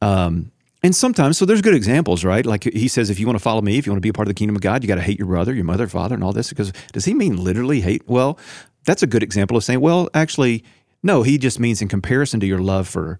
[0.01, 0.51] Um,
[0.83, 2.45] and sometimes, so there's good examples, right?
[2.45, 4.13] Like he says, if you want to follow me, if you want to be a
[4.13, 6.13] part of the kingdom of God, you got to hate your brother, your mother, father,
[6.13, 6.49] and all this.
[6.49, 8.03] Because does he mean literally hate?
[8.05, 8.37] Well,
[8.85, 10.63] that's a good example of saying, well, actually,
[11.01, 13.19] no, he just means in comparison to your love for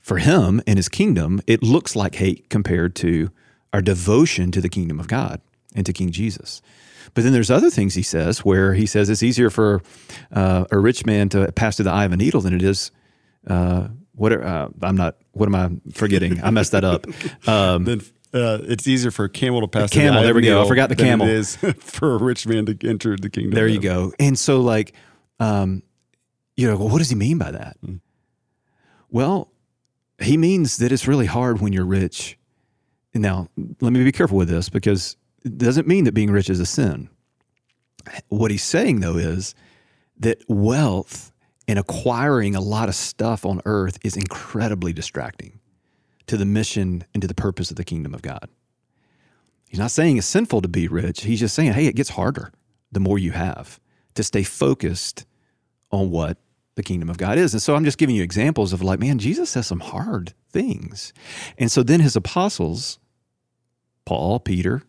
[0.00, 3.28] for him and his kingdom, it looks like hate compared to
[3.72, 5.40] our devotion to the kingdom of God
[5.74, 6.62] and to King Jesus.
[7.12, 9.82] But then there's other things he says where he says it's easier for
[10.32, 12.92] uh, a rich man to pass through the eye of a needle than it is.
[13.46, 15.16] Uh, what uh, I'm not.
[15.32, 16.42] What am I forgetting?
[16.42, 17.06] I messed that up.
[17.48, 18.00] Um, Then
[18.32, 19.90] uh, it's easier for a camel to pass.
[19.90, 20.64] Camel, through the there we go.
[20.64, 21.26] I forgot the than camel.
[21.26, 23.52] It is for a rich man to enter the kingdom.
[23.52, 24.12] There you go.
[24.18, 24.94] And so, like,
[25.40, 25.82] um,
[26.56, 27.76] you know, well, what does he mean by that?
[29.10, 29.52] Well,
[30.20, 32.38] he means that it's really hard when you're rich.
[33.14, 33.48] Now,
[33.80, 36.66] let me be careful with this because it doesn't mean that being rich is a
[36.66, 37.08] sin.
[38.28, 39.54] What he's saying, though, is
[40.18, 41.32] that wealth
[41.68, 45.58] and acquiring a lot of stuff on earth is incredibly distracting
[46.26, 48.48] to the mission and to the purpose of the kingdom of God.
[49.68, 51.24] He's not saying it's sinful to be rich.
[51.24, 52.52] He's just saying, hey, it gets harder
[52.92, 53.80] the more you have
[54.14, 55.26] to stay focused
[55.90, 56.38] on what
[56.76, 57.52] the kingdom of God is.
[57.52, 61.12] And so I'm just giving you examples of like, man, Jesus says some hard things.
[61.58, 62.98] And so then his apostles,
[64.04, 64.82] Paul, Peter,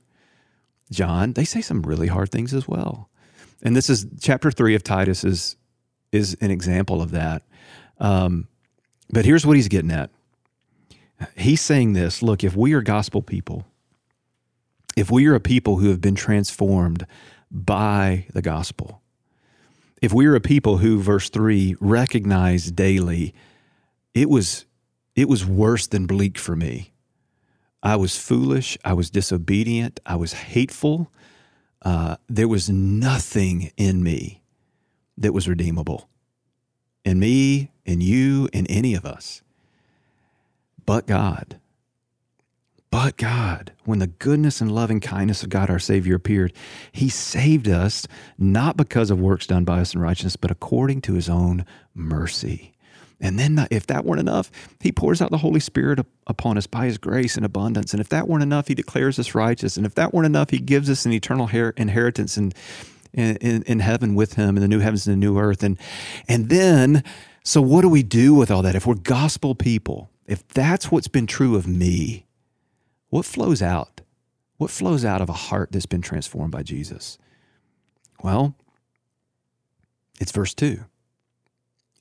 [0.92, 3.10] John, they say some really hard things as well.
[3.64, 5.56] And this is chapter three of Titus is,
[6.12, 7.44] is an example of that.
[8.00, 8.48] Um,
[9.10, 10.12] but here's what he's getting at.
[11.36, 13.66] He's saying this look, if we are gospel people,
[14.96, 17.06] if we are a people who have been transformed
[17.52, 19.02] by the gospel,
[20.02, 23.34] if we are a people who, verse three, recognize daily,
[24.14, 24.66] it was
[25.16, 26.94] it was worse than bleak for me.
[27.82, 28.78] I was foolish.
[28.84, 30.00] I was disobedient.
[30.06, 31.12] I was hateful.
[31.82, 34.42] Uh, there was nothing in me
[35.18, 36.10] that was redeemable.
[37.04, 39.42] In me, in you, in any of us.
[40.88, 41.60] But God.
[42.90, 46.54] But God, when the goodness and loving kindness of God our Savior appeared,
[46.92, 51.14] He saved us not because of works done by us in righteousness, but according to
[51.14, 52.74] His own mercy.
[53.20, 56.86] And then, if that weren't enough, He pours out the Holy Spirit upon us by
[56.86, 57.92] His grace and abundance.
[57.92, 59.76] And if that weren't enough, He declares us righteous.
[59.76, 62.54] And if that weren't enough, He gives us an eternal inheritance in,
[63.14, 65.62] in, in heaven with Him in the new heavens and the new earth.
[65.62, 65.78] And,
[66.30, 67.04] and then,
[67.44, 68.76] so what do we do with all that?
[68.76, 72.26] If we're gospel people, if that's what's been true of me,
[73.10, 74.02] what flows out?
[74.58, 77.18] What flows out of a heart that's been transformed by Jesus?
[78.22, 78.56] Well,
[80.20, 80.84] it's verse 2.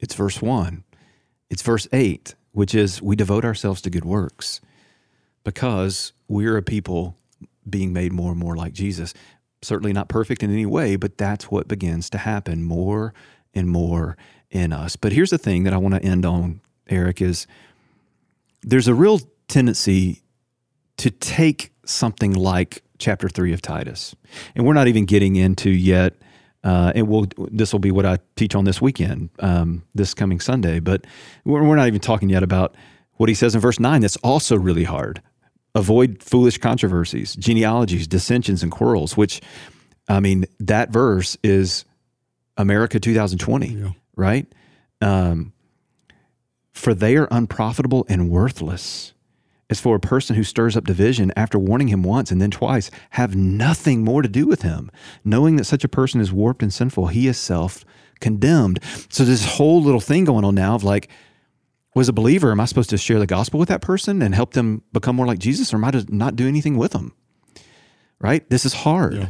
[0.01, 0.85] It's verse 1.
[1.51, 4.61] It's verse 8, which is we devote ourselves to good works
[5.45, 7.17] because we're a people
[7.69, 9.15] being made more and more like Jesus.
[9.63, 13.15] Certainly not perfect in any way, but that's what begins to happen more
[13.55, 14.17] and more
[14.51, 14.97] in us.
[14.97, 17.47] But here's the thing that I want to end on, Eric, is
[18.63, 20.23] there's a real tendency
[20.99, 24.15] to take something like chapter three of Titus,
[24.55, 26.15] and we're not even getting into yet.
[26.65, 30.41] Uh, and we'll, this will be what I teach on this weekend, um, this coming
[30.41, 30.81] Sunday.
[30.81, 31.07] But
[31.45, 32.75] we're, we're not even talking yet about
[33.19, 35.23] what he says in verse 9 that's also really hard.
[35.77, 39.41] Avoid foolish controversies, genealogies, dissensions, and quarrels, which,
[40.09, 41.85] I mean, that verse is
[42.57, 43.91] America 2020, yeah.
[44.17, 44.47] right?
[45.01, 45.53] Um,
[46.77, 49.15] for they are unprofitable and worthless
[49.71, 52.91] As for a person who stirs up division after warning him once and then twice
[53.11, 54.91] have nothing more to do with him.
[55.25, 57.85] Knowing that such a person is warped and sinful, he is self
[58.21, 58.79] condemned.
[59.09, 61.09] So, this whole little thing going on now of like,
[61.95, 64.53] was a believer, am I supposed to share the gospel with that person and help
[64.53, 67.15] them become more like Jesus, or am I to not do anything with them?
[68.21, 68.49] Right?
[68.51, 69.15] This is hard.
[69.15, 69.29] Yeah.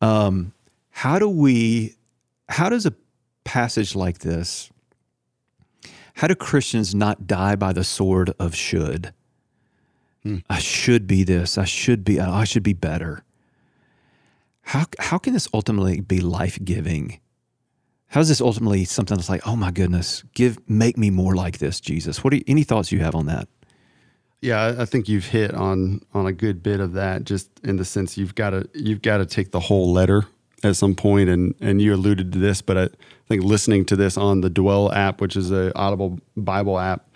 [0.00, 0.54] Um,
[0.88, 1.96] how do we,
[2.48, 2.94] how does a
[3.44, 4.70] passage like this,
[6.16, 9.12] how do Christians not die by the sword of should?
[10.24, 10.42] Mm.
[10.48, 11.58] I should be this.
[11.58, 12.18] I should be.
[12.18, 13.22] I should be better.
[14.62, 17.20] How how can this ultimately be life giving?
[18.08, 21.58] How is this ultimately something that's like, oh my goodness, give make me more like
[21.58, 22.24] this, Jesus?
[22.24, 23.48] What are you, any thoughts you have on that?
[24.40, 27.24] Yeah, I think you've hit on on a good bit of that.
[27.24, 30.24] Just in the sense you've got to you've got to take the whole letter
[30.66, 32.88] at some point, and and you alluded to this, but I
[33.28, 37.06] think listening to this on the Dwell app, which is a Audible Bible app,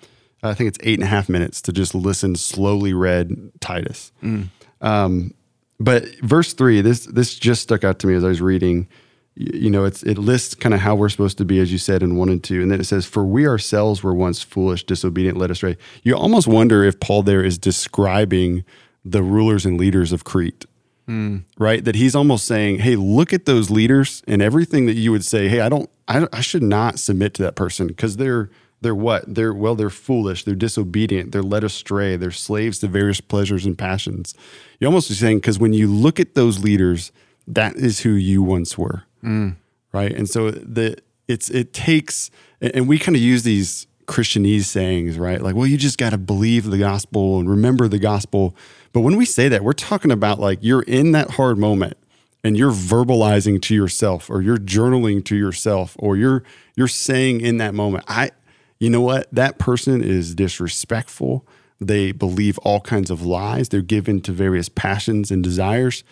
[0.42, 4.12] I think it's eight and a half minutes to just listen slowly read Titus.
[4.22, 4.48] Mm.
[4.80, 5.34] Um,
[5.78, 8.88] but verse three, this this just stuck out to me as I was reading.
[9.36, 12.02] You, know, it's it lists kind of how we're supposed to be, as you said
[12.02, 15.38] in one and two, and then it says, "For we ourselves were once foolish, disobedient,
[15.38, 18.64] led astray." You almost wonder if Paul there is describing
[19.04, 20.66] the rulers and leaders of Crete.
[21.10, 21.42] Mm.
[21.58, 25.24] Right, that he's almost saying, "Hey, look at those leaders and everything that you would
[25.24, 25.48] say.
[25.48, 28.48] Hey, I don't, I, I should not submit to that person because they're
[28.80, 29.34] they're what?
[29.34, 33.76] They're well, they're foolish, they're disobedient, they're led astray, they're slaves to various pleasures and
[33.76, 34.34] passions.
[34.78, 37.10] You're almost saying because when you look at those leaders,
[37.48, 39.56] that is who you once were, mm.
[39.92, 40.12] right?
[40.12, 40.96] And so the
[41.26, 45.40] it's it takes, and we kind of use these Christianese sayings, right?
[45.40, 48.56] Like, well, you just got to believe the gospel and remember the gospel.
[48.92, 51.96] But when we say that, we're talking about like you're in that hard moment
[52.42, 56.42] and you're verbalizing to yourself or you're journaling to yourself or you're
[56.74, 58.32] you're saying in that moment, I
[58.80, 59.28] you know what?
[59.32, 61.46] That person is disrespectful.
[61.80, 63.68] They believe all kinds of lies.
[63.68, 66.02] They're given to various passions and desires.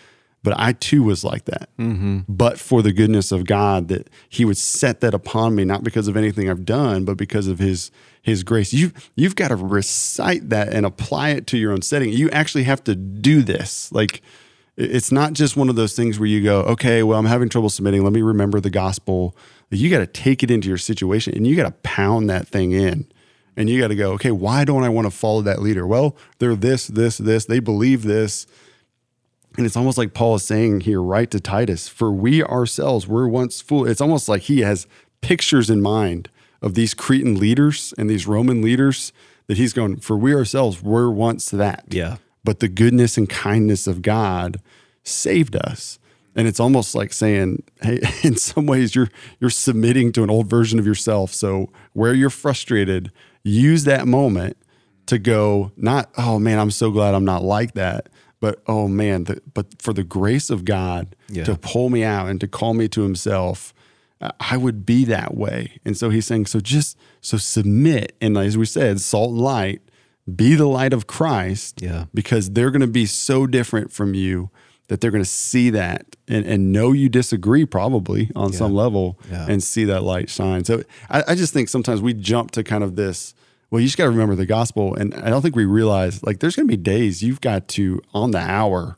[0.43, 1.69] But I too was like that.
[1.79, 2.21] Mm-hmm.
[2.29, 6.09] But for the goodness of God, that He would set that upon me, not because
[6.09, 7.91] of anything I've done, but because of His
[8.23, 8.73] His grace.
[8.73, 12.11] You you've got to recite that and apply it to your own setting.
[12.11, 13.91] You actually have to do this.
[13.93, 14.23] Like
[14.77, 17.69] it's not just one of those things where you go, okay, well, I'm having trouble
[17.69, 18.05] submitting.
[18.05, 19.35] Let me remember the gospel
[19.71, 22.73] you got to take it into your situation and you got to pound that thing
[22.73, 23.07] in.
[23.57, 25.85] And you got to go, okay, why don't I want to follow that leader?
[25.85, 27.45] Well, they're this, this, this.
[27.45, 28.47] They believe this.
[29.59, 33.29] And it's almost like Paul is saying here, right to Titus, for we ourselves were
[33.29, 33.85] once full.
[33.87, 34.87] It's almost like he has
[35.21, 36.31] pictures in mind
[36.63, 39.13] of these Cretan leaders and these Roman leaders
[39.49, 41.87] that he's going, for we ourselves were once that.
[41.89, 42.19] Yeah.
[42.45, 44.61] But the goodness and kindness of God
[45.03, 45.99] saved us.
[46.37, 50.47] And it's almost like saying, hey, in some ways you're you're submitting to an old
[50.47, 51.35] version of yourself.
[51.35, 53.11] So where you're frustrated,
[53.43, 54.57] use that moment
[55.07, 58.09] to go, not, oh man, I'm so glad I'm not like that
[58.41, 61.45] but oh man, the, but for the grace of God yeah.
[61.45, 63.75] to pull me out and to call me to Himself,
[64.41, 65.81] I would be that way.
[65.85, 69.83] And so He's saying, so just so submit, and as we said, salt and light,
[70.35, 74.51] be the light of Christ, yeah, because they're going to be so different from you
[74.89, 78.59] that they're going to see that and, and know you disagree probably on yeah.
[78.59, 79.47] some level yeah.
[79.49, 80.65] and see that light shine.
[80.65, 83.35] So I, I just think sometimes we jump to kind of this
[83.71, 84.95] well, you just got to remember the gospel.
[84.95, 88.01] And I don't think we realize like there's going to be days you've got to,
[88.15, 88.97] on the hour,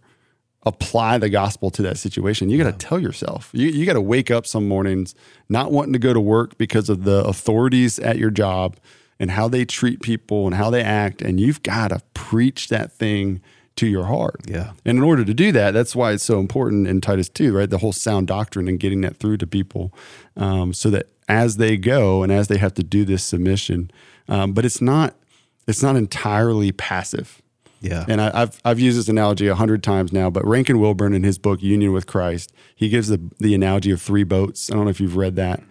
[0.65, 2.51] apply the gospel to that situation.
[2.51, 2.89] You got to yeah.
[2.89, 3.51] tell yourself.
[3.53, 5.15] You, you got to wake up some mornings
[5.49, 8.77] not wanting to go to work because of the authorities at your job
[9.19, 11.23] and how they treat people and how they act.
[11.23, 13.41] And you've got to preach that thing
[13.77, 14.43] to your heart.
[14.47, 14.73] Yeah.
[14.85, 17.69] And in order to do that, that's why it's so important in Titus 2, right?
[17.69, 19.93] The whole sound doctrine and getting that through to people
[20.37, 23.91] um, so that as they go and as they have to do this submission,
[24.29, 25.15] um, but it's not
[25.67, 27.41] it's not entirely passive.
[27.81, 28.05] Yeah.
[28.09, 31.23] And I, have I've used this analogy a hundred times now, but Rankin Wilbourne in
[31.23, 34.71] his book Union with Christ, he gives the the analogy of three boats.
[34.71, 35.63] I don't know if you've read that,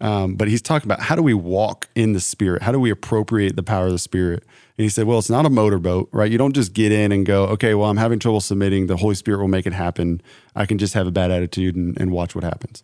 [0.00, 2.62] um, but he's talking about how do we walk in the Spirit?
[2.62, 4.44] How do we appropriate the power of the Spirit?
[4.78, 6.30] And he said, well, it's not a motorboat, right?
[6.30, 8.88] You don't just get in and go, okay, well, I'm having trouble submitting.
[8.88, 10.20] The Holy Spirit will make it happen.
[10.54, 12.82] I can just have a bad attitude and, and watch what happens.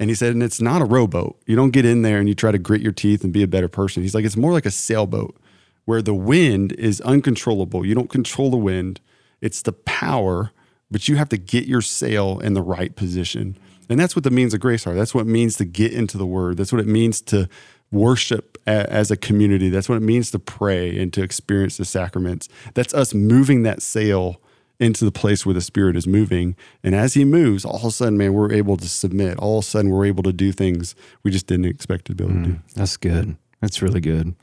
[0.00, 1.40] And he said, and it's not a rowboat.
[1.46, 3.46] You don't get in there and you try to grit your teeth and be a
[3.46, 4.02] better person.
[4.02, 5.36] He's like, it's more like a sailboat
[5.84, 7.84] where the wind is uncontrollable.
[7.84, 9.00] You don't control the wind,
[9.42, 10.52] it's the power,
[10.90, 13.58] but you have to get your sail in the right position.
[13.90, 14.94] And that's what the means of grace are.
[14.94, 16.56] That's what it means to get into the word.
[16.56, 17.48] That's what it means to
[17.92, 19.68] worship as a community.
[19.68, 22.48] That's what it means to pray and to experience the sacraments.
[22.74, 24.40] That's us moving that sail
[24.80, 26.56] into the place where the Spirit is moving.
[26.82, 29.38] And as He moves, all of a sudden, man, we're able to submit.
[29.38, 32.24] All of a sudden, we're able to do things we just didn't expect to be
[32.24, 32.56] able mm, to do.
[32.56, 33.36] Mm, that's good.
[33.60, 34.34] That's really good.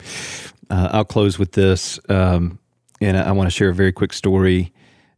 [0.70, 1.98] Uh, I'll close with this.
[2.08, 2.58] Um,
[3.00, 4.72] and I, I want to share a very quick story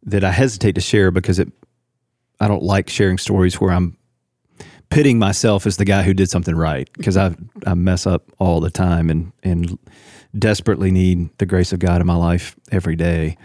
[0.04, 1.52] that I hesitate to share because it,
[2.40, 3.98] I don't like sharing stories where I'm
[4.88, 7.34] pitting myself as the guy who did something right because I
[7.66, 9.78] I mess up all the time and and
[10.36, 13.36] desperately need the grace of God in my life every day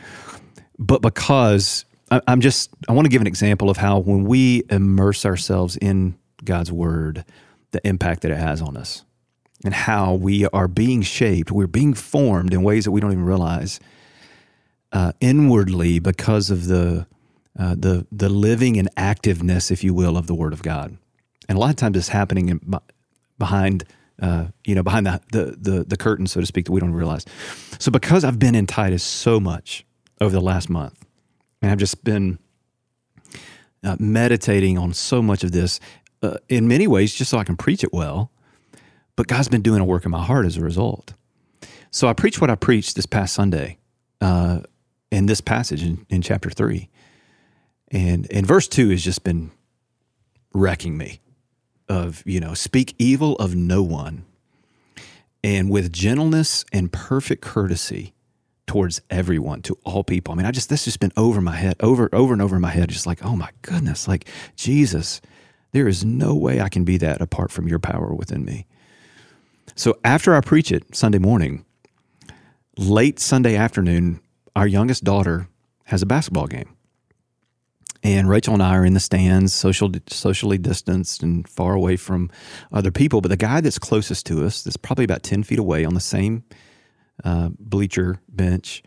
[0.77, 4.63] but because I, I'm just, I want to give an example of how when we
[4.69, 7.25] immerse ourselves in God's word,
[7.71, 9.03] the impact that it has on us
[9.63, 13.25] and how we are being shaped, we're being formed in ways that we don't even
[13.25, 13.79] realize
[14.91, 17.05] uh, inwardly because of the
[17.57, 20.97] uh, the the living and activeness, if you will, of the Word of God.
[21.47, 22.79] And a lot of times it's happening in,
[23.37, 23.85] behind
[24.21, 26.93] uh, you know behind the, the the the curtain, so to speak, that we don't
[26.93, 27.25] realize.
[27.79, 29.85] So because I've been in Titus so much,
[30.21, 31.05] over the last month.
[31.61, 32.39] And I've just been
[33.83, 35.79] uh, meditating on so much of this
[36.21, 38.31] uh, in many ways just so I can preach it well.
[39.15, 41.13] But God's been doing a work in my heart as a result.
[41.91, 43.77] So I preached what I preached this past Sunday
[44.19, 44.61] uh,
[45.11, 46.89] in this passage in, in chapter three.
[47.91, 49.51] And, and verse two has just been
[50.53, 51.21] wrecking me
[51.87, 54.25] of, you know, speak evil of no one
[55.43, 58.14] and with gentleness and perfect courtesy
[58.67, 60.33] towards everyone, to all people.
[60.33, 62.61] I mean, I just this just been over my head, over over and over in
[62.61, 65.21] my head, just like, oh my goodness, like Jesus,
[65.71, 68.65] there is no way I can be that apart from your power within me.
[69.75, 71.65] So after I preach it Sunday morning,
[72.77, 74.21] late Sunday afternoon,
[74.55, 75.47] our youngest daughter
[75.85, 76.69] has a basketball game.
[78.03, 82.29] And Rachel and I are in the stands, social, socially distanced and far away from
[82.71, 83.19] other people.
[83.19, 85.99] But the guy that's closest to us, that's probably about 10 feet away on the
[85.99, 86.43] same
[87.23, 88.83] uh, bleacher bench.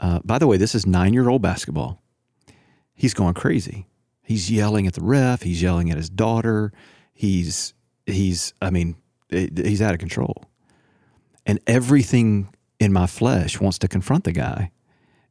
[0.00, 2.02] Uh, by the way, this is nine year old basketball.
[2.94, 3.86] He's going crazy.
[4.22, 5.42] He's yelling at the ref.
[5.42, 6.72] He's yelling at his daughter.
[7.12, 7.74] He's
[8.06, 8.96] he's I mean
[9.30, 10.44] he's out of control.
[11.46, 12.48] And everything
[12.80, 14.70] in my flesh wants to confront the guy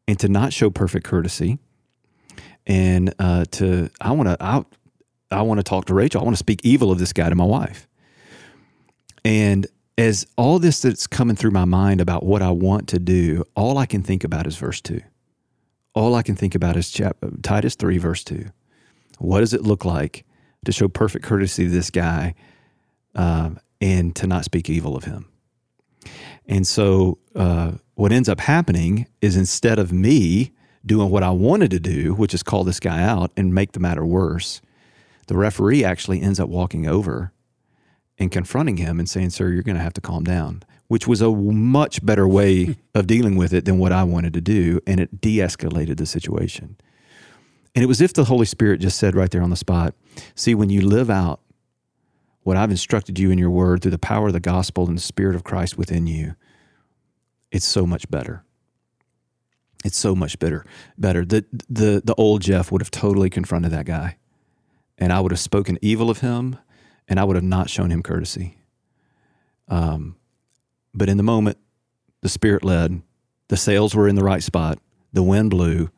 [0.08, 1.58] and to not show perfect courtesy
[2.66, 4.64] and uh, to I want to I,
[5.32, 6.22] I want to talk to Rachel.
[6.22, 7.88] I want to speak evil of this guy to my wife.
[9.26, 9.66] And
[9.98, 13.78] as all this that's coming through my mind about what I want to do, all
[13.78, 15.02] I can think about is verse 2.
[15.94, 18.46] All I can think about is chap- Titus 3, verse 2.
[19.20, 20.26] What does it look like
[20.66, 22.34] to show perfect courtesy to this guy
[23.14, 25.30] um, and to not speak evil of him?
[26.48, 30.52] And so, uh, what ends up happening is instead of me
[30.86, 33.80] doing what I wanted to do, which is call this guy out and make the
[33.80, 34.62] matter worse,
[35.28, 37.32] the referee actually ends up walking over
[38.24, 41.22] and confronting him and saying, Sir, you're going to have to calm down, which was
[41.22, 44.80] a much better way of dealing with it than what I wanted to do.
[44.88, 46.78] And it de escalated the situation.
[47.76, 49.96] And it was if the Holy Spirit just said right there on the spot,
[50.36, 51.40] See, when you live out
[52.44, 55.02] what I've instructed you in your word through the power of the gospel and the
[55.02, 56.36] Spirit of Christ within you,
[57.52, 58.44] it's so much better.
[59.84, 60.66] It's so much better.
[60.98, 61.26] Better.
[61.26, 64.18] The the the old Jeff would have totally confronted that guy,
[64.98, 66.58] and I would have spoken evil of him,
[67.08, 68.58] and I would have not shown him courtesy.
[69.68, 70.16] Um,
[70.94, 71.58] but in the moment,
[72.22, 73.02] the Spirit led.
[73.48, 74.80] The sails were in the right spot.
[75.12, 75.90] The wind blew,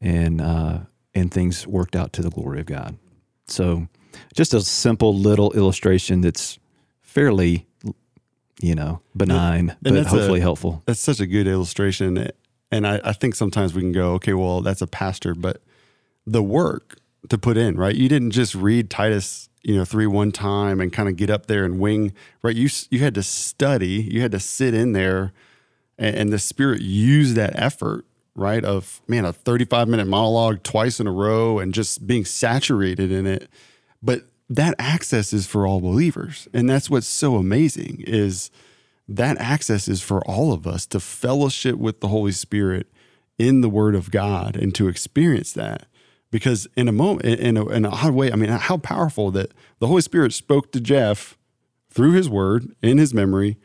[0.00, 0.80] and uh,
[1.14, 2.96] and things worked out to the glory of God.
[3.46, 3.88] So,
[4.34, 6.58] just a simple little illustration that's
[7.02, 7.66] fairly,
[8.60, 10.82] you know, benign, And but that's a- hopefully helpful.
[10.86, 12.28] That's such a good illustration.
[12.70, 15.62] And I, I think sometimes we can go, okay, well, that's a pastor, but
[16.26, 16.96] the work
[17.28, 17.94] to put in, right?
[17.94, 21.46] You didn't just read Titus, you know, three one time and kind of get up
[21.46, 22.12] there and wing,
[22.42, 22.54] right?
[22.54, 25.32] You you had to study, you had to sit in there,
[25.98, 28.04] and, and the Spirit used that effort,
[28.34, 28.64] right?
[28.64, 33.10] Of man, a thirty five minute monologue twice in a row, and just being saturated
[33.10, 33.48] in it.
[34.02, 38.50] But that access is for all believers, and that's what's so amazing is
[39.08, 42.86] that access is for all of us to fellowship with the Holy Spirit
[43.38, 45.86] in the Word of God and to experience that.
[46.34, 49.52] Because in a moment, in a, in a odd way, I mean, how powerful that
[49.78, 51.38] the Holy Spirit spoke to Jeff
[51.90, 53.56] through His Word in His memory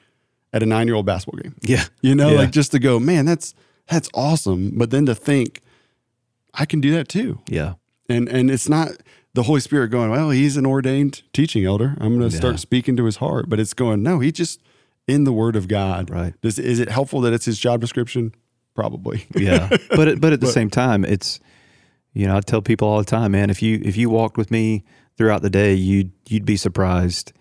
[0.53, 1.55] at a nine-year-old basketball game.
[1.61, 2.37] Yeah, You know, Yeah.
[2.37, 3.55] like just to go, man, that's
[3.87, 4.73] that's awesome.
[4.77, 5.61] But then to think,
[6.53, 7.73] I can do that too yeah,
[8.07, 8.89] and and it's not
[9.33, 11.95] the Holy Spirit going, well, he's an ordained teaching elder.
[11.99, 12.39] I'm going to Yeah.
[12.39, 14.61] start speaking to his heart, but it's going, no, he just
[15.07, 16.11] in the Word of God.
[16.11, 16.33] Right.
[16.41, 18.35] Does, is it helpful that it's his job description?
[18.75, 19.25] Probably.
[19.35, 19.69] yeah.
[19.95, 21.39] but it, but at the same time, it's
[22.19, 23.49] you know I tell people all the time, man.
[23.49, 24.83] If you if you walked with me
[25.17, 27.31] throughout the day, you'd you'd be surprised.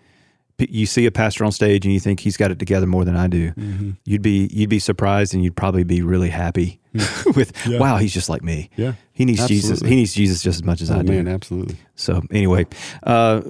[0.57, 3.15] You see a pastor on stage and you think he's got it together more than
[3.15, 3.51] I do.
[3.51, 3.91] Mm-hmm.
[4.05, 6.79] You'd be you'd be surprised and you'd probably be really happy
[7.35, 7.79] with Yeah.
[7.79, 8.69] wow, he's just like me.
[8.75, 8.93] Yeah.
[9.13, 9.79] He needs Jesus.
[9.81, 11.11] He needs Jesus just as much as I Oh do.
[11.13, 11.77] man, absolutely.
[11.95, 12.67] So anyway,
[13.03, 13.41] uh,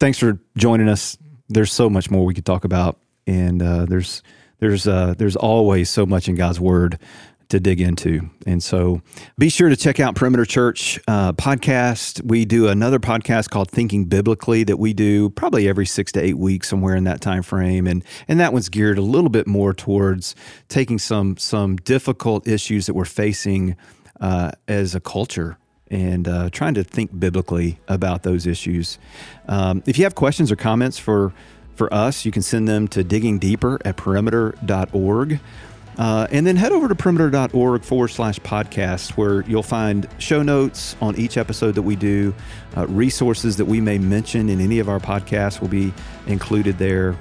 [0.00, 1.16] thanks for joining us.
[1.48, 4.22] There's so much more we could talk about, and uh, there's
[4.58, 6.98] there's uh, there's always so much in God's Word
[7.48, 8.28] to dig into.
[8.46, 9.02] And so
[9.38, 12.22] be sure to check out Perimeter Church uh, podcast.
[12.24, 16.38] We do another podcast called Thinking Biblically that we do probably every six to eight
[16.38, 17.86] weeks, somewhere in that time frame.
[17.86, 20.34] And and that one's geared a little bit more towards
[20.68, 23.76] taking some some difficult issues that we're facing
[24.20, 28.98] uh, as a culture and uh, trying to think biblically about those issues.
[29.48, 31.32] Um, if you have questions or comments for
[31.74, 35.40] for us, you can send them to digging deeper at perimeter.org.
[35.98, 40.96] Uh, and then head over to perimeter.org forward slash podcast, where you'll find show notes
[41.00, 42.34] on each episode that we do.
[42.76, 45.92] Uh, resources that we may mention in any of our podcasts will be
[46.26, 47.16] included there.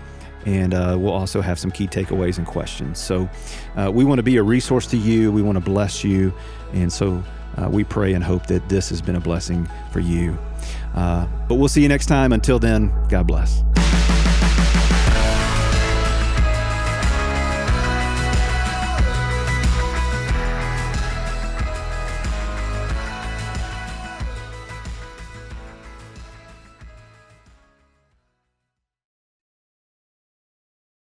[0.46, 3.00] And uh, we'll also have some key takeaways and questions.
[3.00, 3.28] So
[3.76, 5.32] uh, we want to be a resource to you.
[5.32, 6.34] We want to bless you.
[6.74, 7.24] And so
[7.58, 10.38] uh, we pray and hope that this has been a blessing for you.
[10.94, 12.32] But we'll see you next time.
[12.32, 13.64] Until then, God bless.